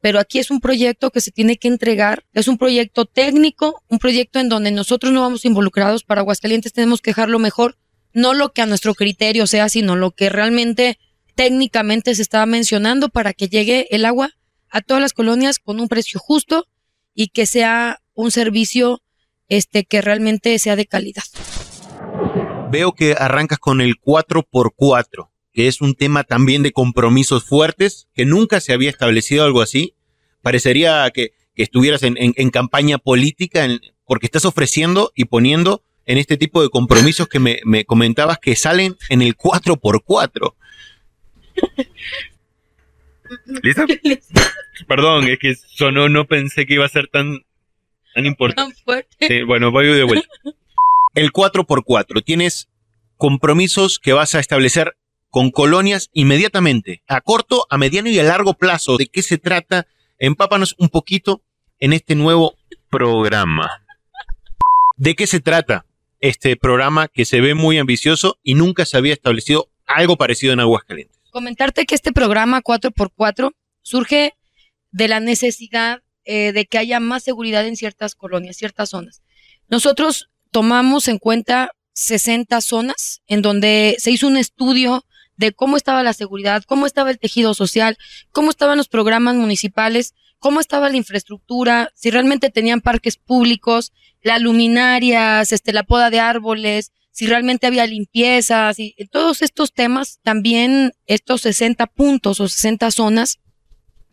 Pero 0.00 0.18
aquí 0.18 0.38
es 0.38 0.50
un 0.50 0.60
proyecto 0.60 1.10
que 1.10 1.20
se 1.20 1.30
tiene 1.30 1.56
que 1.56 1.68
entregar, 1.68 2.24
es 2.32 2.48
un 2.48 2.58
proyecto 2.58 3.06
técnico, 3.06 3.82
un 3.88 3.98
proyecto 3.98 4.38
en 4.38 4.48
donde 4.48 4.70
nosotros 4.70 5.12
no 5.12 5.22
vamos 5.22 5.44
involucrados, 5.44 6.04
para 6.04 6.20
Aguascalientes 6.20 6.72
tenemos 6.72 7.00
que 7.00 7.10
dejarlo 7.10 7.38
mejor, 7.38 7.76
no 8.12 8.34
lo 8.34 8.52
que 8.52 8.62
a 8.62 8.66
nuestro 8.66 8.94
criterio 8.94 9.46
sea, 9.46 9.68
sino 9.68 9.96
lo 9.96 10.10
que 10.12 10.28
realmente 10.28 10.98
técnicamente 11.34 12.14
se 12.14 12.22
estaba 12.22 12.46
mencionando 12.46 13.08
para 13.10 13.32
que 13.32 13.48
llegue 13.48 13.88
el 13.90 14.04
agua 14.04 14.30
a 14.70 14.80
todas 14.80 15.02
las 15.02 15.12
colonias 15.12 15.58
con 15.58 15.80
un 15.80 15.88
precio 15.88 16.18
justo 16.18 16.66
y 17.14 17.28
que 17.28 17.46
sea 17.46 18.00
un 18.14 18.30
servicio 18.30 19.02
este, 19.48 19.84
que 19.84 20.02
realmente 20.02 20.58
sea 20.58 20.76
de 20.76 20.86
calidad. 20.86 21.24
Veo 22.70 22.92
que 22.92 23.14
arrancas 23.18 23.58
con 23.58 23.80
el 23.80 24.00
4x4, 24.00 25.30
que 25.52 25.68
es 25.68 25.80
un 25.80 25.94
tema 25.94 26.24
también 26.24 26.62
de 26.62 26.72
compromisos 26.72 27.44
fuertes, 27.44 28.08
que 28.14 28.24
nunca 28.24 28.60
se 28.60 28.72
había 28.72 28.90
establecido 28.90 29.44
algo 29.44 29.62
así. 29.62 29.94
Parecería 30.42 31.08
que, 31.10 31.32
estuvieras 31.54 32.02
en, 32.02 32.50
campaña 32.50 32.98
política, 32.98 33.66
porque 34.04 34.26
estás 34.26 34.44
ofreciendo 34.44 35.12
y 35.14 35.24
poniendo 35.24 35.82
en 36.04 36.18
este 36.18 36.36
tipo 36.36 36.62
de 36.62 36.68
compromisos 36.68 37.28
que 37.28 37.38
me, 37.38 37.60
me 37.64 37.84
comentabas 37.84 38.38
que 38.38 38.54
salen 38.56 38.96
en 39.08 39.22
el 39.22 39.36
4x4. 39.36 40.54
¿Listo? 43.62 43.86
Perdón, 44.88 45.28
es 45.28 45.38
que 45.38 45.54
sonó, 45.54 46.08
no 46.08 46.26
pensé 46.26 46.66
que 46.66 46.74
iba 46.74 46.84
a 46.84 46.90
ser 46.90 47.08
tan, 47.08 47.44
tan 48.16 48.24
importante. 48.24 48.74
Sí, 49.20 49.42
bueno, 49.42 49.70
voy 49.70 49.88
de 49.88 50.02
vuelta. 50.04 50.26
El 51.14 51.32
4x4. 51.32 52.24
Tienes 52.24 52.68
compromisos 53.18 53.98
que 53.98 54.14
vas 54.14 54.34
a 54.34 54.40
establecer 54.40 54.96
con 55.30 55.50
colonias 55.50 56.08
inmediatamente, 56.14 57.02
a 57.08 57.20
corto, 57.20 57.66
a 57.68 57.76
mediano 57.76 58.08
y 58.08 58.18
a 58.18 58.22
largo 58.22 58.54
plazo. 58.54 58.96
¿De 58.96 59.06
qué 59.06 59.22
se 59.22 59.36
trata? 59.36 59.86
Empápanos 60.18 60.74
un 60.78 60.88
poquito 60.88 61.42
en 61.78 61.92
este 61.92 62.14
nuevo 62.14 62.56
programa. 62.90 63.84
¿De 64.96 65.14
qué 65.14 65.26
se 65.26 65.40
trata 65.40 65.84
este 66.20 66.56
programa 66.56 67.08
que 67.08 67.26
se 67.26 67.42
ve 67.42 67.54
muy 67.54 67.76
ambicioso 67.76 68.38
y 68.42 68.54
nunca 68.54 68.86
se 68.86 68.96
había 68.96 69.12
establecido 69.12 69.68
algo 69.86 70.16
parecido 70.16 70.54
en 70.54 70.60
Aguascalientes? 70.60 71.18
Comentarte 71.32 71.84
que 71.84 71.94
este 71.94 72.12
programa 72.12 72.62
4x4 72.62 73.52
surge 73.82 74.32
de 74.90 75.08
la 75.08 75.20
necesidad 75.20 76.00
eh, 76.26 76.52
de 76.52 76.66
que 76.66 76.78
haya 76.78 77.00
más 77.00 77.22
seguridad 77.22 77.66
en 77.66 77.76
ciertas 77.76 78.14
colonias, 78.14 78.56
ciertas 78.56 78.90
zonas. 78.90 79.22
Nosotros 79.68 80.28
tomamos 80.50 81.08
en 81.08 81.18
cuenta 81.18 81.70
60 81.94 82.60
zonas 82.60 83.22
en 83.26 83.42
donde 83.42 83.96
se 83.98 84.10
hizo 84.10 84.26
un 84.26 84.36
estudio 84.36 85.04
de 85.36 85.52
cómo 85.52 85.76
estaba 85.76 86.02
la 86.02 86.12
seguridad, 86.12 86.64
cómo 86.66 86.86
estaba 86.86 87.10
el 87.10 87.18
tejido 87.18 87.54
social, 87.54 87.96
cómo 88.32 88.50
estaban 88.50 88.76
los 88.76 88.88
programas 88.88 89.36
municipales, 89.36 90.14
cómo 90.38 90.60
estaba 90.60 90.90
la 90.90 90.96
infraestructura, 90.96 91.90
si 91.94 92.10
realmente 92.10 92.50
tenían 92.50 92.80
parques 92.80 93.16
públicos, 93.16 93.92
las 94.22 94.42
luminarias, 94.42 95.52
este, 95.52 95.72
la 95.72 95.84
poda 95.84 96.10
de 96.10 96.20
árboles, 96.20 96.92
si 97.12 97.26
realmente 97.26 97.66
había 97.66 97.86
limpieza, 97.86 98.72
y 98.76 98.92
todos 99.06 99.42
estos 99.42 99.72
temas, 99.72 100.18
también 100.22 100.92
estos 101.06 101.42
60 101.42 101.86
puntos 101.86 102.40
o 102.40 102.48
60 102.48 102.90
zonas, 102.90 103.38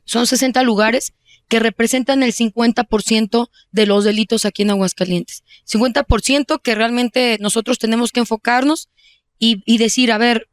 son 0.06 0.28
60 0.28 0.64
lugares 0.64 1.14
que 1.54 1.60
representan 1.60 2.24
el 2.24 2.34
50% 2.34 3.48
de 3.72 3.86
los 3.86 4.04
delitos 4.04 4.44
aquí 4.44 4.64
en 4.64 4.72
Aguascalientes. 4.72 5.44
50% 5.72 6.60
que 6.60 6.74
realmente 6.74 7.38
nosotros 7.40 7.78
tenemos 7.78 8.12
que 8.12 8.22
enfocarnos 8.22 8.90
y, 9.38 9.78
decir, 9.78 10.12
a 10.12 10.18
ver, 10.18 10.50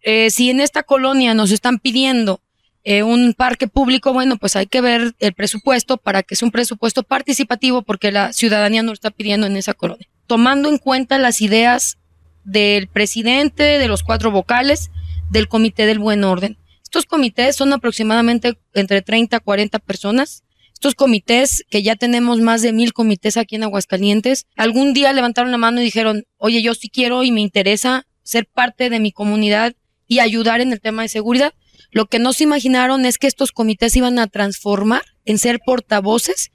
eh, 0.00 0.30
si 0.30 0.50
en 0.50 0.58
esta 0.58 0.82
colonia 0.82 1.32
nos 1.34 1.52
están 1.52 1.78
pidiendo 1.78 2.40
eh, 2.82 3.04
un 3.04 3.34
parque 3.34 3.68
público, 3.68 4.12
bueno, 4.12 4.36
pues 4.36 4.56
hay 4.56 4.66
que 4.66 4.80
ver 4.80 5.14
el 5.20 5.32
presupuesto 5.32 5.96
para 5.96 6.24
que 6.24 6.34
sea 6.34 6.46
un 6.46 6.50
presupuesto 6.50 7.04
participativo 7.04 7.82
porque 7.82 8.10
la 8.10 8.32
ciudadanía 8.32 8.82
nos 8.82 8.94
está 8.94 9.12
pidiendo 9.12 9.46
en 9.46 9.56
esa 9.56 9.74
colonia. 9.74 10.08
Tomando 10.26 10.68
en 10.68 10.78
cuenta 10.78 11.18
las 11.18 11.40
ideas 11.40 11.98
del 12.42 12.88
presidente, 12.88 13.62
de 13.62 13.86
los 13.86 14.02
cuatro 14.02 14.32
vocales, 14.32 14.90
del 15.30 15.46
Comité 15.46 15.86
del 15.86 16.00
Buen 16.00 16.24
Orden. 16.24 16.58
Estos 16.92 17.06
comités 17.06 17.56
son 17.56 17.72
aproximadamente 17.72 18.52
entre 18.74 19.00
30 19.00 19.38
a 19.38 19.40
40 19.40 19.78
personas. 19.78 20.44
Estos 20.74 20.94
comités, 20.94 21.64
que 21.70 21.82
ya 21.82 21.96
tenemos 21.96 22.42
más 22.42 22.60
de 22.60 22.74
mil 22.74 22.92
comités 22.92 23.38
aquí 23.38 23.56
en 23.56 23.62
Aguascalientes, 23.62 24.44
algún 24.56 24.92
día 24.92 25.14
levantaron 25.14 25.50
la 25.52 25.56
mano 25.56 25.80
y 25.80 25.84
dijeron, 25.84 26.26
oye, 26.36 26.60
yo 26.60 26.74
sí 26.74 26.90
quiero 26.90 27.24
y 27.24 27.32
me 27.32 27.40
interesa 27.40 28.06
ser 28.24 28.46
parte 28.46 28.90
de 28.90 29.00
mi 29.00 29.10
comunidad 29.10 29.72
y 30.06 30.18
ayudar 30.18 30.60
en 30.60 30.70
el 30.70 30.82
tema 30.82 31.00
de 31.00 31.08
seguridad. 31.08 31.54
Lo 31.92 32.08
que 32.08 32.18
no 32.18 32.34
se 32.34 32.44
imaginaron 32.44 33.06
es 33.06 33.16
que 33.16 33.26
estos 33.26 33.52
comités 33.52 33.96
iban 33.96 34.18
a 34.18 34.26
transformar 34.26 35.02
en 35.24 35.38
ser 35.38 35.60
portavoces, 35.64 36.50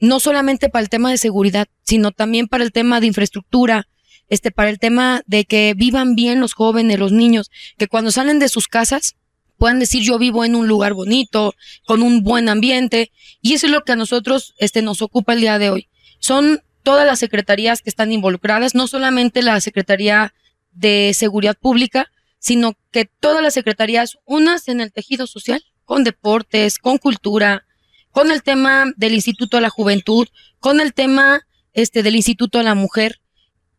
no 0.00 0.20
solamente 0.20 0.70
para 0.70 0.84
el 0.84 0.88
tema 0.88 1.10
de 1.10 1.18
seguridad, 1.18 1.66
sino 1.82 2.12
también 2.12 2.48
para 2.48 2.64
el 2.64 2.72
tema 2.72 2.98
de 3.00 3.08
infraestructura, 3.08 3.88
este, 4.30 4.52
para 4.52 4.70
el 4.70 4.78
tema 4.78 5.20
de 5.26 5.44
que 5.44 5.74
vivan 5.76 6.14
bien 6.14 6.40
los 6.40 6.54
jóvenes, 6.54 6.98
los 6.98 7.12
niños, 7.12 7.50
que 7.76 7.88
cuando 7.88 8.10
salen 8.10 8.38
de 8.38 8.48
sus 8.48 8.68
casas 8.68 9.16
puedan 9.62 9.78
decir 9.78 10.02
yo 10.02 10.18
vivo 10.18 10.44
en 10.44 10.56
un 10.56 10.66
lugar 10.66 10.92
bonito, 10.92 11.54
con 11.86 12.02
un 12.02 12.24
buen 12.24 12.48
ambiente, 12.48 13.12
y 13.40 13.52
eso 13.52 13.66
es 13.66 13.72
lo 13.72 13.84
que 13.84 13.92
a 13.92 13.96
nosotros 13.96 14.54
este, 14.58 14.82
nos 14.82 15.02
ocupa 15.02 15.34
el 15.34 15.40
día 15.40 15.56
de 15.60 15.70
hoy. 15.70 15.88
Son 16.18 16.64
todas 16.82 17.06
las 17.06 17.20
secretarías 17.20 17.80
que 17.80 17.88
están 17.88 18.10
involucradas, 18.10 18.74
no 18.74 18.88
solamente 18.88 19.40
la 19.40 19.60
Secretaría 19.60 20.34
de 20.72 21.12
Seguridad 21.14 21.56
Pública, 21.56 22.10
sino 22.40 22.76
que 22.90 23.04
todas 23.04 23.40
las 23.40 23.54
secretarías, 23.54 24.18
unas 24.24 24.66
en 24.66 24.80
el 24.80 24.90
tejido 24.90 25.28
social, 25.28 25.62
con 25.84 26.02
deportes, 26.02 26.78
con 26.78 26.98
cultura, 26.98 27.64
con 28.10 28.32
el 28.32 28.42
tema 28.42 28.86
del 28.96 29.14
Instituto 29.14 29.58
de 29.58 29.60
la 29.60 29.70
Juventud, 29.70 30.26
con 30.58 30.80
el 30.80 30.92
tema 30.92 31.46
este, 31.72 32.02
del 32.02 32.16
Instituto 32.16 32.58
de 32.58 32.64
la 32.64 32.74
Mujer 32.74 33.20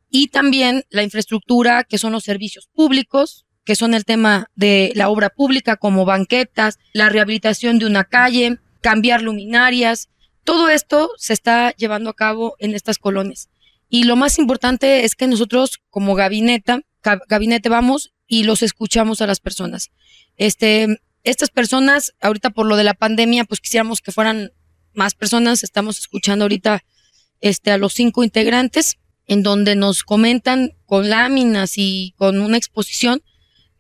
y 0.10 0.30
también 0.30 0.86
la 0.92 1.04
infraestructura, 1.04 1.84
que 1.84 1.98
son 1.98 2.14
los 2.14 2.24
servicios 2.24 2.70
públicos, 2.74 3.46
que 3.64 3.76
son 3.76 3.94
el 3.94 4.06
tema 4.06 4.50
de 4.56 4.92
la 4.96 5.10
obra 5.10 5.30
pública 5.30 5.78
como 5.78 6.06
banquetas, 6.06 6.80
la 6.94 7.10
rehabilitación 7.10 7.80
de 7.80 7.86
una 7.86 8.04
calle, 8.04 8.60
cambiar 8.82 9.22
luminarias. 9.22 10.10
Todo 10.44 10.70
esto 10.70 11.12
se 11.18 11.34
está 11.34 11.72
llevando 11.76 12.10
a 12.10 12.16
cabo 12.16 12.56
en 12.60 12.76
estas 12.76 12.98
colonias. 12.98 13.50
Y 13.90 14.06
lo 14.06 14.16
más 14.16 14.40
importante 14.40 15.06
es 15.06 15.16
que 15.16 15.28
nosotros 15.28 15.82
como 15.90 16.16
gabinete, 16.16 16.84
vamos 17.70 18.14
y 18.28 18.44
los 18.44 18.64
escuchamos 18.64 19.22
a 19.22 19.28
las 19.28 19.40
personas. 19.40 19.92
Este, 20.36 21.00
estas 21.24 21.50
personas, 21.50 22.14
ahorita 22.20 22.50
por 22.50 22.66
lo 22.66 22.76
de 22.76 22.84
la 22.84 22.96
pandemia, 22.96 23.46
pues 23.46 23.62
quisiéramos 23.62 24.02
que 24.02 24.12
fueran 24.12 24.52
más 24.94 25.16
personas. 25.16 25.64
Estamos 25.64 26.00
escuchando 26.00 26.46
ahorita 26.46 26.84
este, 27.40 27.72
a 27.72 27.78
los 27.78 27.94
cinco 27.94 28.24
integrantes, 28.24 28.98
en 29.26 29.44
donde 29.44 29.76
nos 29.76 30.04
comentan 30.04 30.72
con 30.86 31.10
láminas 31.10 31.78
y 31.78 32.14
con 32.18 32.42
una 32.42 32.58
exposición, 32.58 33.22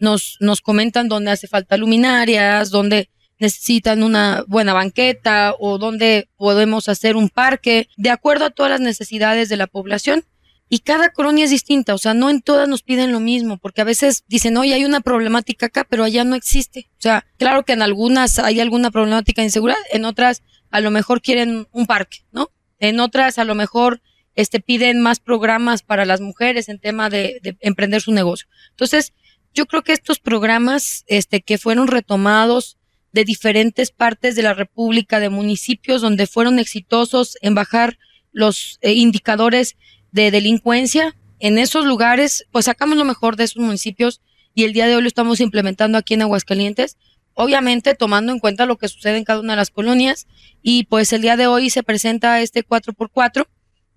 nos, 0.03 0.37
nos 0.41 0.61
comentan 0.61 1.07
dónde 1.07 1.31
hace 1.31 1.47
falta 1.47 1.77
luminarias, 1.77 2.69
dónde 2.69 3.09
necesitan 3.39 4.03
una 4.03 4.43
buena 4.47 4.73
banqueta 4.73 5.55
o 5.59 5.77
dónde 5.77 6.29
podemos 6.35 6.89
hacer 6.89 7.15
un 7.15 7.29
parque, 7.29 7.87
de 7.97 8.09
acuerdo 8.09 8.45
a 8.45 8.49
todas 8.49 8.69
las 8.69 8.81
necesidades 8.81 9.49
de 9.49 9.57
la 9.57 9.67
población. 9.67 10.25
Y 10.69 10.79
cada 10.79 11.09
colonia 11.09 11.45
es 11.45 11.51
distinta, 11.51 11.93
o 11.93 11.97
sea, 11.97 12.13
no 12.13 12.29
en 12.29 12.41
todas 12.41 12.67
nos 12.67 12.81
piden 12.81 13.11
lo 13.11 13.19
mismo, 13.19 13.57
porque 13.57 13.81
a 13.81 13.85
veces 13.85 14.23
dicen, 14.27 14.57
oye, 14.57 14.73
hay 14.73 14.85
una 14.85 15.01
problemática 15.01 15.67
acá, 15.67 15.85
pero 15.87 16.03
allá 16.03 16.23
no 16.23 16.35
existe. 16.35 16.89
O 16.97 17.01
sea, 17.01 17.25
claro 17.37 17.63
que 17.63 17.73
en 17.73 17.81
algunas 17.81 18.39
hay 18.39 18.59
alguna 18.59 18.91
problemática 18.91 19.41
de 19.41 19.47
inseguridad, 19.47 19.77
en 19.91 20.05
otras 20.05 20.41
a 20.71 20.79
lo 20.81 20.89
mejor 20.89 21.21
quieren 21.21 21.67
un 21.71 21.85
parque, 21.85 22.25
¿no? 22.31 22.49
En 22.79 22.99
otras 22.99 23.37
a 23.37 23.43
lo 23.45 23.55
mejor 23.55 24.01
este, 24.35 24.59
piden 24.59 24.99
más 25.01 25.19
programas 25.19 25.83
para 25.83 26.05
las 26.05 26.21
mujeres 26.21 26.67
en 26.69 26.79
tema 26.79 27.09
de, 27.09 27.39
de 27.43 27.55
emprender 27.61 28.01
su 28.01 28.11
negocio. 28.11 28.47
Entonces, 28.71 29.13
yo 29.53 29.65
creo 29.65 29.83
que 29.83 29.93
estos 29.93 30.19
programas 30.19 31.03
este, 31.07 31.41
que 31.41 31.57
fueron 31.57 31.87
retomados 31.87 32.77
de 33.11 33.25
diferentes 33.25 33.91
partes 33.91 34.35
de 34.35 34.41
la 34.41 34.53
República, 34.53 35.19
de 35.19 35.29
municipios 35.29 36.01
donde 36.01 36.27
fueron 36.27 36.59
exitosos 36.59 37.37
en 37.41 37.53
bajar 37.53 37.99
los 38.31 38.79
eh, 38.81 38.93
indicadores 38.93 39.77
de 40.11 40.31
delincuencia, 40.31 41.15
en 41.39 41.57
esos 41.57 41.85
lugares, 41.85 42.45
pues 42.51 42.65
sacamos 42.65 42.97
lo 42.97 43.05
mejor 43.05 43.35
de 43.35 43.43
esos 43.43 43.61
municipios 43.61 44.21
y 44.55 44.63
el 44.63 44.73
día 44.73 44.87
de 44.87 44.95
hoy 44.95 45.01
lo 45.01 45.07
estamos 45.07 45.39
implementando 45.41 45.97
aquí 45.97 46.13
en 46.13 46.21
Aguascalientes, 46.21 46.97
obviamente 47.33 47.95
tomando 47.95 48.31
en 48.31 48.39
cuenta 48.39 48.65
lo 48.65 48.77
que 48.77 48.87
sucede 48.87 49.17
en 49.17 49.23
cada 49.23 49.41
una 49.41 49.53
de 49.53 49.57
las 49.57 49.69
colonias 49.69 50.27
y 50.61 50.85
pues 50.85 51.11
el 51.13 51.21
día 51.21 51.35
de 51.35 51.47
hoy 51.47 51.69
se 51.69 51.83
presenta 51.83 52.41
este 52.41 52.65
4x4, 52.65 53.45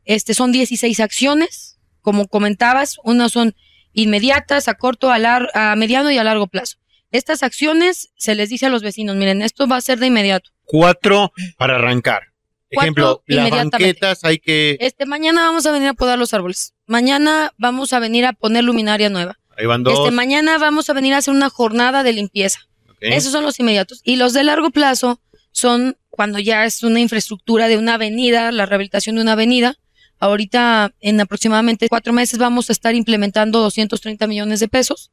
este 0.04 0.34
son 0.34 0.52
16 0.52 0.98
acciones, 1.00 1.78
como 2.02 2.26
comentabas, 2.26 2.96
unas 3.04 3.32
son 3.32 3.54
inmediatas, 3.96 4.68
a 4.68 4.74
corto, 4.74 5.10
a, 5.10 5.16
a 5.54 5.76
mediano 5.76 6.10
y 6.10 6.18
a 6.18 6.24
largo 6.24 6.46
plazo. 6.46 6.76
Estas 7.10 7.42
acciones 7.42 8.12
se 8.16 8.34
les 8.34 8.50
dice 8.50 8.66
a 8.66 8.68
los 8.68 8.82
vecinos, 8.82 9.16
miren, 9.16 9.42
esto 9.42 9.66
va 9.66 9.76
a 9.76 9.80
ser 9.80 9.98
de 9.98 10.06
inmediato. 10.06 10.50
Cuatro 10.64 11.32
para 11.56 11.76
arrancar. 11.76 12.22
Ejemplo, 12.68 13.22
las 13.26 13.50
banquetas 13.50 14.24
hay 14.24 14.38
que... 14.38 14.76
Este, 14.80 15.06
mañana 15.06 15.42
vamos 15.42 15.64
a 15.66 15.72
venir 15.72 15.88
a 15.88 15.94
podar 15.94 16.18
los 16.18 16.34
árboles. 16.34 16.74
Mañana 16.86 17.52
vamos 17.58 17.92
a 17.92 18.00
venir 18.00 18.26
a 18.26 18.32
poner 18.32 18.64
luminaria 18.64 19.08
nueva. 19.08 19.38
Ahí 19.56 19.66
van 19.66 19.82
dos. 19.82 19.98
Este, 19.98 20.10
mañana 20.10 20.58
vamos 20.58 20.90
a 20.90 20.92
venir 20.92 21.14
a 21.14 21.18
hacer 21.18 21.32
una 21.32 21.48
jornada 21.48 22.02
de 22.02 22.12
limpieza. 22.12 22.60
Esos 23.00 23.32
son 23.32 23.44
los 23.44 23.58
inmediatos. 23.60 24.00
Y 24.04 24.16
los 24.16 24.32
de 24.32 24.42
largo 24.42 24.70
plazo 24.70 25.20
son 25.52 25.96
cuando 26.10 26.38
ya 26.38 26.64
es 26.64 26.82
una 26.82 27.00
infraestructura 27.00 27.68
de 27.68 27.78
una 27.78 27.94
avenida, 27.94 28.50
la 28.52 28.66
rehabilitación 28.66 29.16
de 29.16 29.22
una 29.22 29.32
avenida. 29.32 29.78
Ahorita, 30.18 30.94
en 31.00 31.20
aproximadamente 31.20 31.88
cuatro 31.88 32.12
meses, 32.12 32.38
vamos 32.38 32.70
a 32.70 32.72
estar 32.72 32.94
implementando 32.94 33.60
230 33.60 34.26
millones 34.26 34.60
de 34.60 34.68
pesos, 34.68 35.10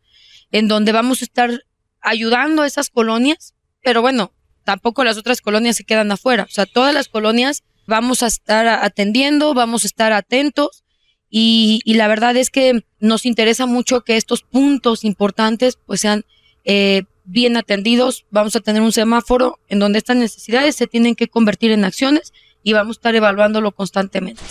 en 0.51 0.67
donde 0.67 0.91
vamos 0.91 1.21
a 1.21 1.25
estar 1.25 1.65
ayudando 2.01 2.61
a 2.61 2.67
esas 2.67 2.89
colonias, 2.89 3.53
pero 3.81 4.01
bueno, 4.01 4.33
tampoco 4.63 5.03
las 5.03 5.17
otras 5.17 5.41
colonias 5.41 5.75
se 5.75 5.83
quedan 5.83 6.11
afuera. 6.11 6.43
O 6.43 6.51
sea, 6.51 6.65
todas 6.65 6.93
las 6.93 7.09
colonias 7.09 7.63
vamos 7.85 8.23
a 8.23 8.27
estar 8.27 8.67
atendiendo, 8.67 9.53
vamos 9.53 9.83
a 9.83 9.87
estar 9.87 10.13
atentos 10.13 10.83
y, 11.29 11.81
la 11.85 12.07
verdad 12.07 12.37
es 12.37 12.49
que 12.51 12.85
nos 12.99 13.25
interesa 13.25 13.65
mucho 13.65 14.01
que 14.01 14.17
estos 14.17 14.43
puntos 14.43 15.03
importantes 15.03 15.79
pues 15.85 16.01
sean 16.01 16.25
eh, 16.63 17.03
bien 17.23 17.57
atendidos. 17.57 18.25
Vamos 18.29 18.55
a 18.55 18.59
tener 18.59 18.83
un 18.83 18.91
semáforo 18.91 19.59
en 19.67 19.79
donde 19.79 19.97
estas 19.97 20.15
necesidades 20.15 20.75
se 20.75 20.85
tienen 20.85 21.15
que 21.15 21.27
convertir 21.27 21.71
en 21.71 21.85
acciones 21.85 22.33
y 22.61 22.73
vamos 22.73 22.97
a 22.97 22.99
estar 22.99 23.15
evaluándolo 23.15 23.71
constantemente. 23.71 24.41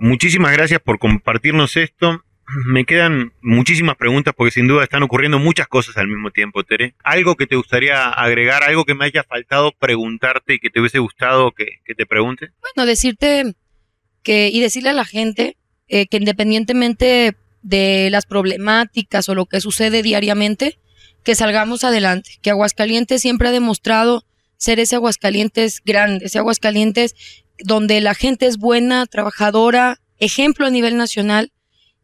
Muchísimas 0.00 0.52
gracias 0.52 0.80
por 0.80 0.98
compartirnos 0.98 1.76
esto 1.76 2.22
me 2.48 2.86
quedan 2.86 3.34
muchísimas 3.42 3.96
preguntas 3.96 4.34
porque 4.36 4.52
sin 4.52 4.68
duda 4.68 4.84
están 4.84 5.02
ocurriendo 5.02 5.38
muchas 5.38 5.68
cosas 5.68 5.96
al 5.98 6.08
mismo 6.08 6.30
tiempo, 6.30 6.64
Tere. 6.64 6.94
¿Algo 7.04 7.36
que 7.36 7.46
te 7.46 7.56
gustaría 7.56 8.08
agregar, 8.08 8.62
algo 8.62 8.84
que 8.84 8.94
me 8.94 9.04
haya 9.04 9.22
faltado 9.22 9.72
preguntarte 9.72 10.54
y 10.54 10.58
que 10.58 10.70
te 10.70 10.80
hubiese 10.80 10.98
gustado 10.98 11.52
que, 11.52 11.66
te 11.94 12.06
pregunte? 12.06 12.50
Bueno, 12.60 12.86
decirte 12.86 13.54
que 14.22 14.48
y 14.48 14.60
decirle 14.60 14.90
a 14.90 14.94
la 14.94 15.04
gente 15.04 15.58
eh, 15.88 16.06
que 16.06 16.16
independientemente 16.16 17.36
de 17.62 18.08
las 18.10 18.24
problemáticas 18.24 19.28
o 19.28 19.34
lo 19.34 19.46
que 19.46 19.60
sucede 19.60 20.02
diariamente, 20.02 20.78
que 21.24 21.34
salgamos 21.34 21.84
adelante, 21.84 22.38
que 22.40 22.50
Aguascalientes 22.50 23.20
siempre 23.20 23.48
ha 23.48 23.52
demostrado 23.52 24.24
ser 24.56 24.80
ese 24.80 24.96
Aguascalientes 24.96 25.82
grande, 25.84 26.26
ese 26.26 26.38
Aguascalientes 26.38 27.14
donde 27.58 28.00
la 28.00 28.14
gente 28.14 28.46
es 28.46 28.58
buena, 28.58 29.06
trabajadora, 29.06 30.00
ejemplo 30.18 30.66
a 30.66 30.70
nivel 30.70 30.96
nacional 30.96 31.52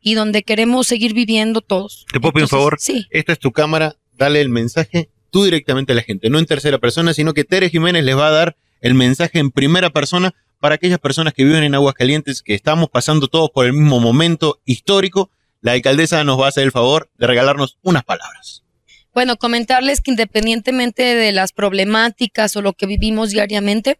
y 0.00 0.14
donde 0.14 0.42
queremos 0.42 0.86
seguir 0.86 1.14
viviendo 1.14 1.60
todos. 1.60 2.06
¿Te 2.12 2.20
puedo 2.20 2.32
pedir 2.32 2.44
un 2.44 2.50
favor? 2.50 2.76
Sí. 2.78 3.06
Esta 3.10 3.32
es 3.32 3.38
tu 3.38 3.52
cámara, 3.52 3.96
dale 4.16 4.40
el 4.40 4.48
mensaje 4.48 5.10
tú 5.30 5.44
directamente 5.44 5.92
a 5.92 5.96
la 5.96 6.02
gente, 6.02 6.30
no 6.30 6.38
en 6.38 6.46
tercera 6.46 6.78
persona, 6.78 7.12
sino 7.12 7.34
que 7.34 7.42
Tere 7.42 7.68
Jiménez 7.68 8.04
les 8.04 8.16
va 8.16 8.28
a 8.28 8.30
dar 8.30 8.56
el 8.80 8.94
mensaje 8.94 9.40
en 9.40 9.50
primera 9.50 9.90
persona 9.90 10.32
para 10.60 10.76
aquellas 10.76 11.00
personas 11.00 11.34
que 11.34 11.44
viven 11.44 11.64
en 11.64 11.74
Aguascalientes, 11.74 12.40
que 12.40 12.54
estamos 12.54 12.88
pasando 12.88 13.26
todos 13.26 13.50
por 13.50 13.66
el 13.66 13.72
mismo 13.72 13.98
momento 13.98 14.60
histórico. 14.64 15.30
La 15.60 15.72
alcaldesa 15.72 16.22
nos 16.22 16.40
va 16.40 16.46
a 16.46 16.48
hacer 16.50 16.62
el 16.62 16.70
favor 16.70 17.10
de 17.18 17.26
regalarnos 17.26 17.78
unas 17.82 18.04
palabras. 18.04 18.62
Bueno, 19.12 19.36
comentarles 19.36 20.00
que 20.00 20.10
independientemente 20.10 21.02
de 21.02 21.32
las 21.32 21.52
problemáticas 21.52 22.54
o 22.56 22.62
lo 22.62 22.72
que 22.72 22.86
vivimos 22.86 23.30
diariamente, 23.30 23.98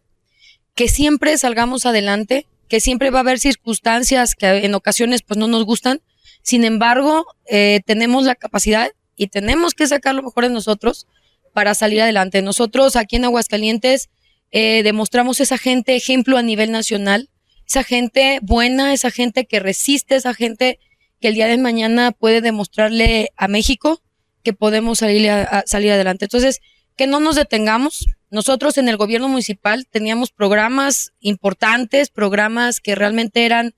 que 0.75 0.89
siempre 0.89 1.37
salgamos 1.37 1.85
adelante, 1.85 2.47
que 2.67 2.79
siempre 2.79 3.09
va 3.09 3.19
a 3.19 3.21
haber 3.21 3.39
circunstancias 3.39 4.35
que 4.35 4.65
en 4.65 4.75
ocasiones 4.75 5.21
pues 5.23 5.37
no 5.37 5.47
nos 5.47 5.65
gustan. 5.65 6.01
Sin 6.41 6.63
embargo, 6.63 7.25
eh, 7.47 7.81
tenemos 7.85 8.25
la 8.25 8.35
capacidad 8.35 8.91
y 9.15 9.27
tenemos 9.27 9.73
que 9.73 9.87
sacar 9.87 10.13
lo 10.13 10.23
mejor 10.23 10.43
de 10.43 10.53
nosotros 10.53 11.07
para 11.53 11.73
salir 11.73 12.01
adelante. 12.01 12.41
Nosotros 12.41 12.97
aquí 12.97 13.15
en 13.15 13.25
Aguascalientes 13.25 14.09
eh, 14.51 14.83
demostramos 14.83 15.39
esa 15.39 15.57
gente 15.57 15.95
ejemplo 15.95 16.37
a 16.37 16.43
nivel 16.43 16.71
nacional, 16.71 17.29
esa 17.67 17.83
gente 17.83 18.39
buena, 18.41 18.93
esa 18.93 19.09
gente 19.09 19.45
que 19.45 19.59
resiste, 19.59 20.15
esa 20.15 20.33
gente 20.33 20.79
que 21.21 21.29
el 21.29 21.35
día 21.35 21.47
de 21.47 21.57
mañana 21.57 22.11
puede 22.11 22.41
demostrarle 22.41 23.31
a 23.37 23.47
México 23.47 24.01
que 24.43 24.53
podemos 24.53 24.99
salir, 24.99 25.29
a 25.29 25.63
salir 25.65 25.91
adelante. 25.91 26.25
Entonces, 26.25 26.61
que 26.95 27.07
no 27.07 27.19
nos 27.19 27.35
detengamos, 27.35 28.05
nosotros 28.35 28.77
en 28.77 28.89
el 28.89 28.97
gobierno 28.97 29.29
municipal 29.29 29.87
teníamos 29.89 30.29
programas 30.29 31.13
importantes, 31.21 32.09
programas 32.09 32.81
que 32.81 32.93
realmente 32.93 33.45
eran 33.45 33.73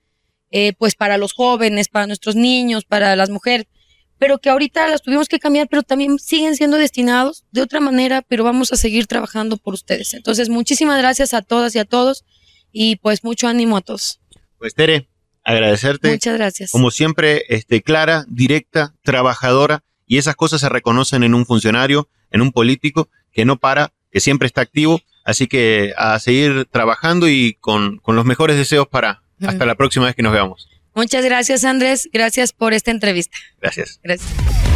eh, 0.49 0.73
pues 0.73 0.95
para 0.95 1.19
los 1.19 1.33
jóvenes, 1.33 1.89
para 1.89 2.07
nuestros 2.07 2.35
niños, 2.35 2.83
para 2.83 3.15
las 3.15 3.29
mujeres, 3.29 3.67
pero 4.17 4.39
que 4.39 4.49
ahorita 4.49 4.87
las 4.87 5.03
tuvimos 5.03 5.29
que 5.29 5.37
cambiar, 5.37 5.67
pero 5.69 5.83
también 5.83 6.17
siguen 6.17 6.55
siendo 6.55 6.77
destinados 6.77 7.45
de 7.51 7.61
otra 7.61 7.79
manera, 7.79 8.23
pero 8.23 8.43
vamos 8.43 8.73
a 8.73 8.77
seguir 8.77 9.05
trabajando 9.05 9.57
por 9.57 9.75
ustedes. 9.75 10.15
Entonces, 10.15 10.49
muchísimas 10.49 10.97
gracias 10.97 11.35
a 11.35 11.43
todas 11.43 11.75
y 11.75 11.79
a 11.79 11.85
todos 11.85 12.25
y 12.71 12.95
pues 12.95 13.23
mucho 13.23 13.47
ánimo 13.47 13.77
a 13.77 13.81
todos. 13.81 14.21
Pues 14.57 14.73
Tere, 14.73 15.07
agradecerte. 15.43 16.09
Muchas 16.09 16.35
gracias. 16.35 16.71
Como 16.71 16.89
siempre, 16.89 17.43
este, 17.49 17.83
clara, 17.83 18.25
directa, 18.27 18.95
trabajadora 19.03 19.83
y 20.07 20.17
esas 20.17 20.35
cosas 20.35 20.61
se 20.61 20.69
reconocen 20.69 21.21
en 21.21 21.35
un 21.35 21.45
funcionario, 21.45 22.09
en 22.31 22.41
un 22.41 22.51
político 22.51 23.07
que 23.31 23.45
no 23.45 23.59
para 23.59 23.93
que 24.11 24.19
siempre 24.19 24.47
está 24.47 24.61
activo. 24.61 25.01
Así 25.23 25.47
que 25.47 25.93
a 25.97 26.17
seguir 26.19 26.65
trabajando 26.71 27.27
y 27.27 27.57
con, 27.59 27.97
con 27.97 28.15
los 28.15 28.25
mejores 28.25 28.55
deseos 28.55 28.87
para 28.87 29.21
hasta 29.45 29.65
la 29.65 29.75
próxima 29.75 30.05
vez 30.05 30.15
que 30.15 30.23
nos 30.23 30.33
veamos. 30.33 30.69
Muchas 30.95 31.23
gracias, 31.23 31.63
Andrés. 31.63 32.09
Gracias 32.11 32.53
por 32.53 32.73
esta 32.73 32.91
entrevista. 32.91 33.37
Gracias. 33.61 33.99
Gracias. 34.03 34.66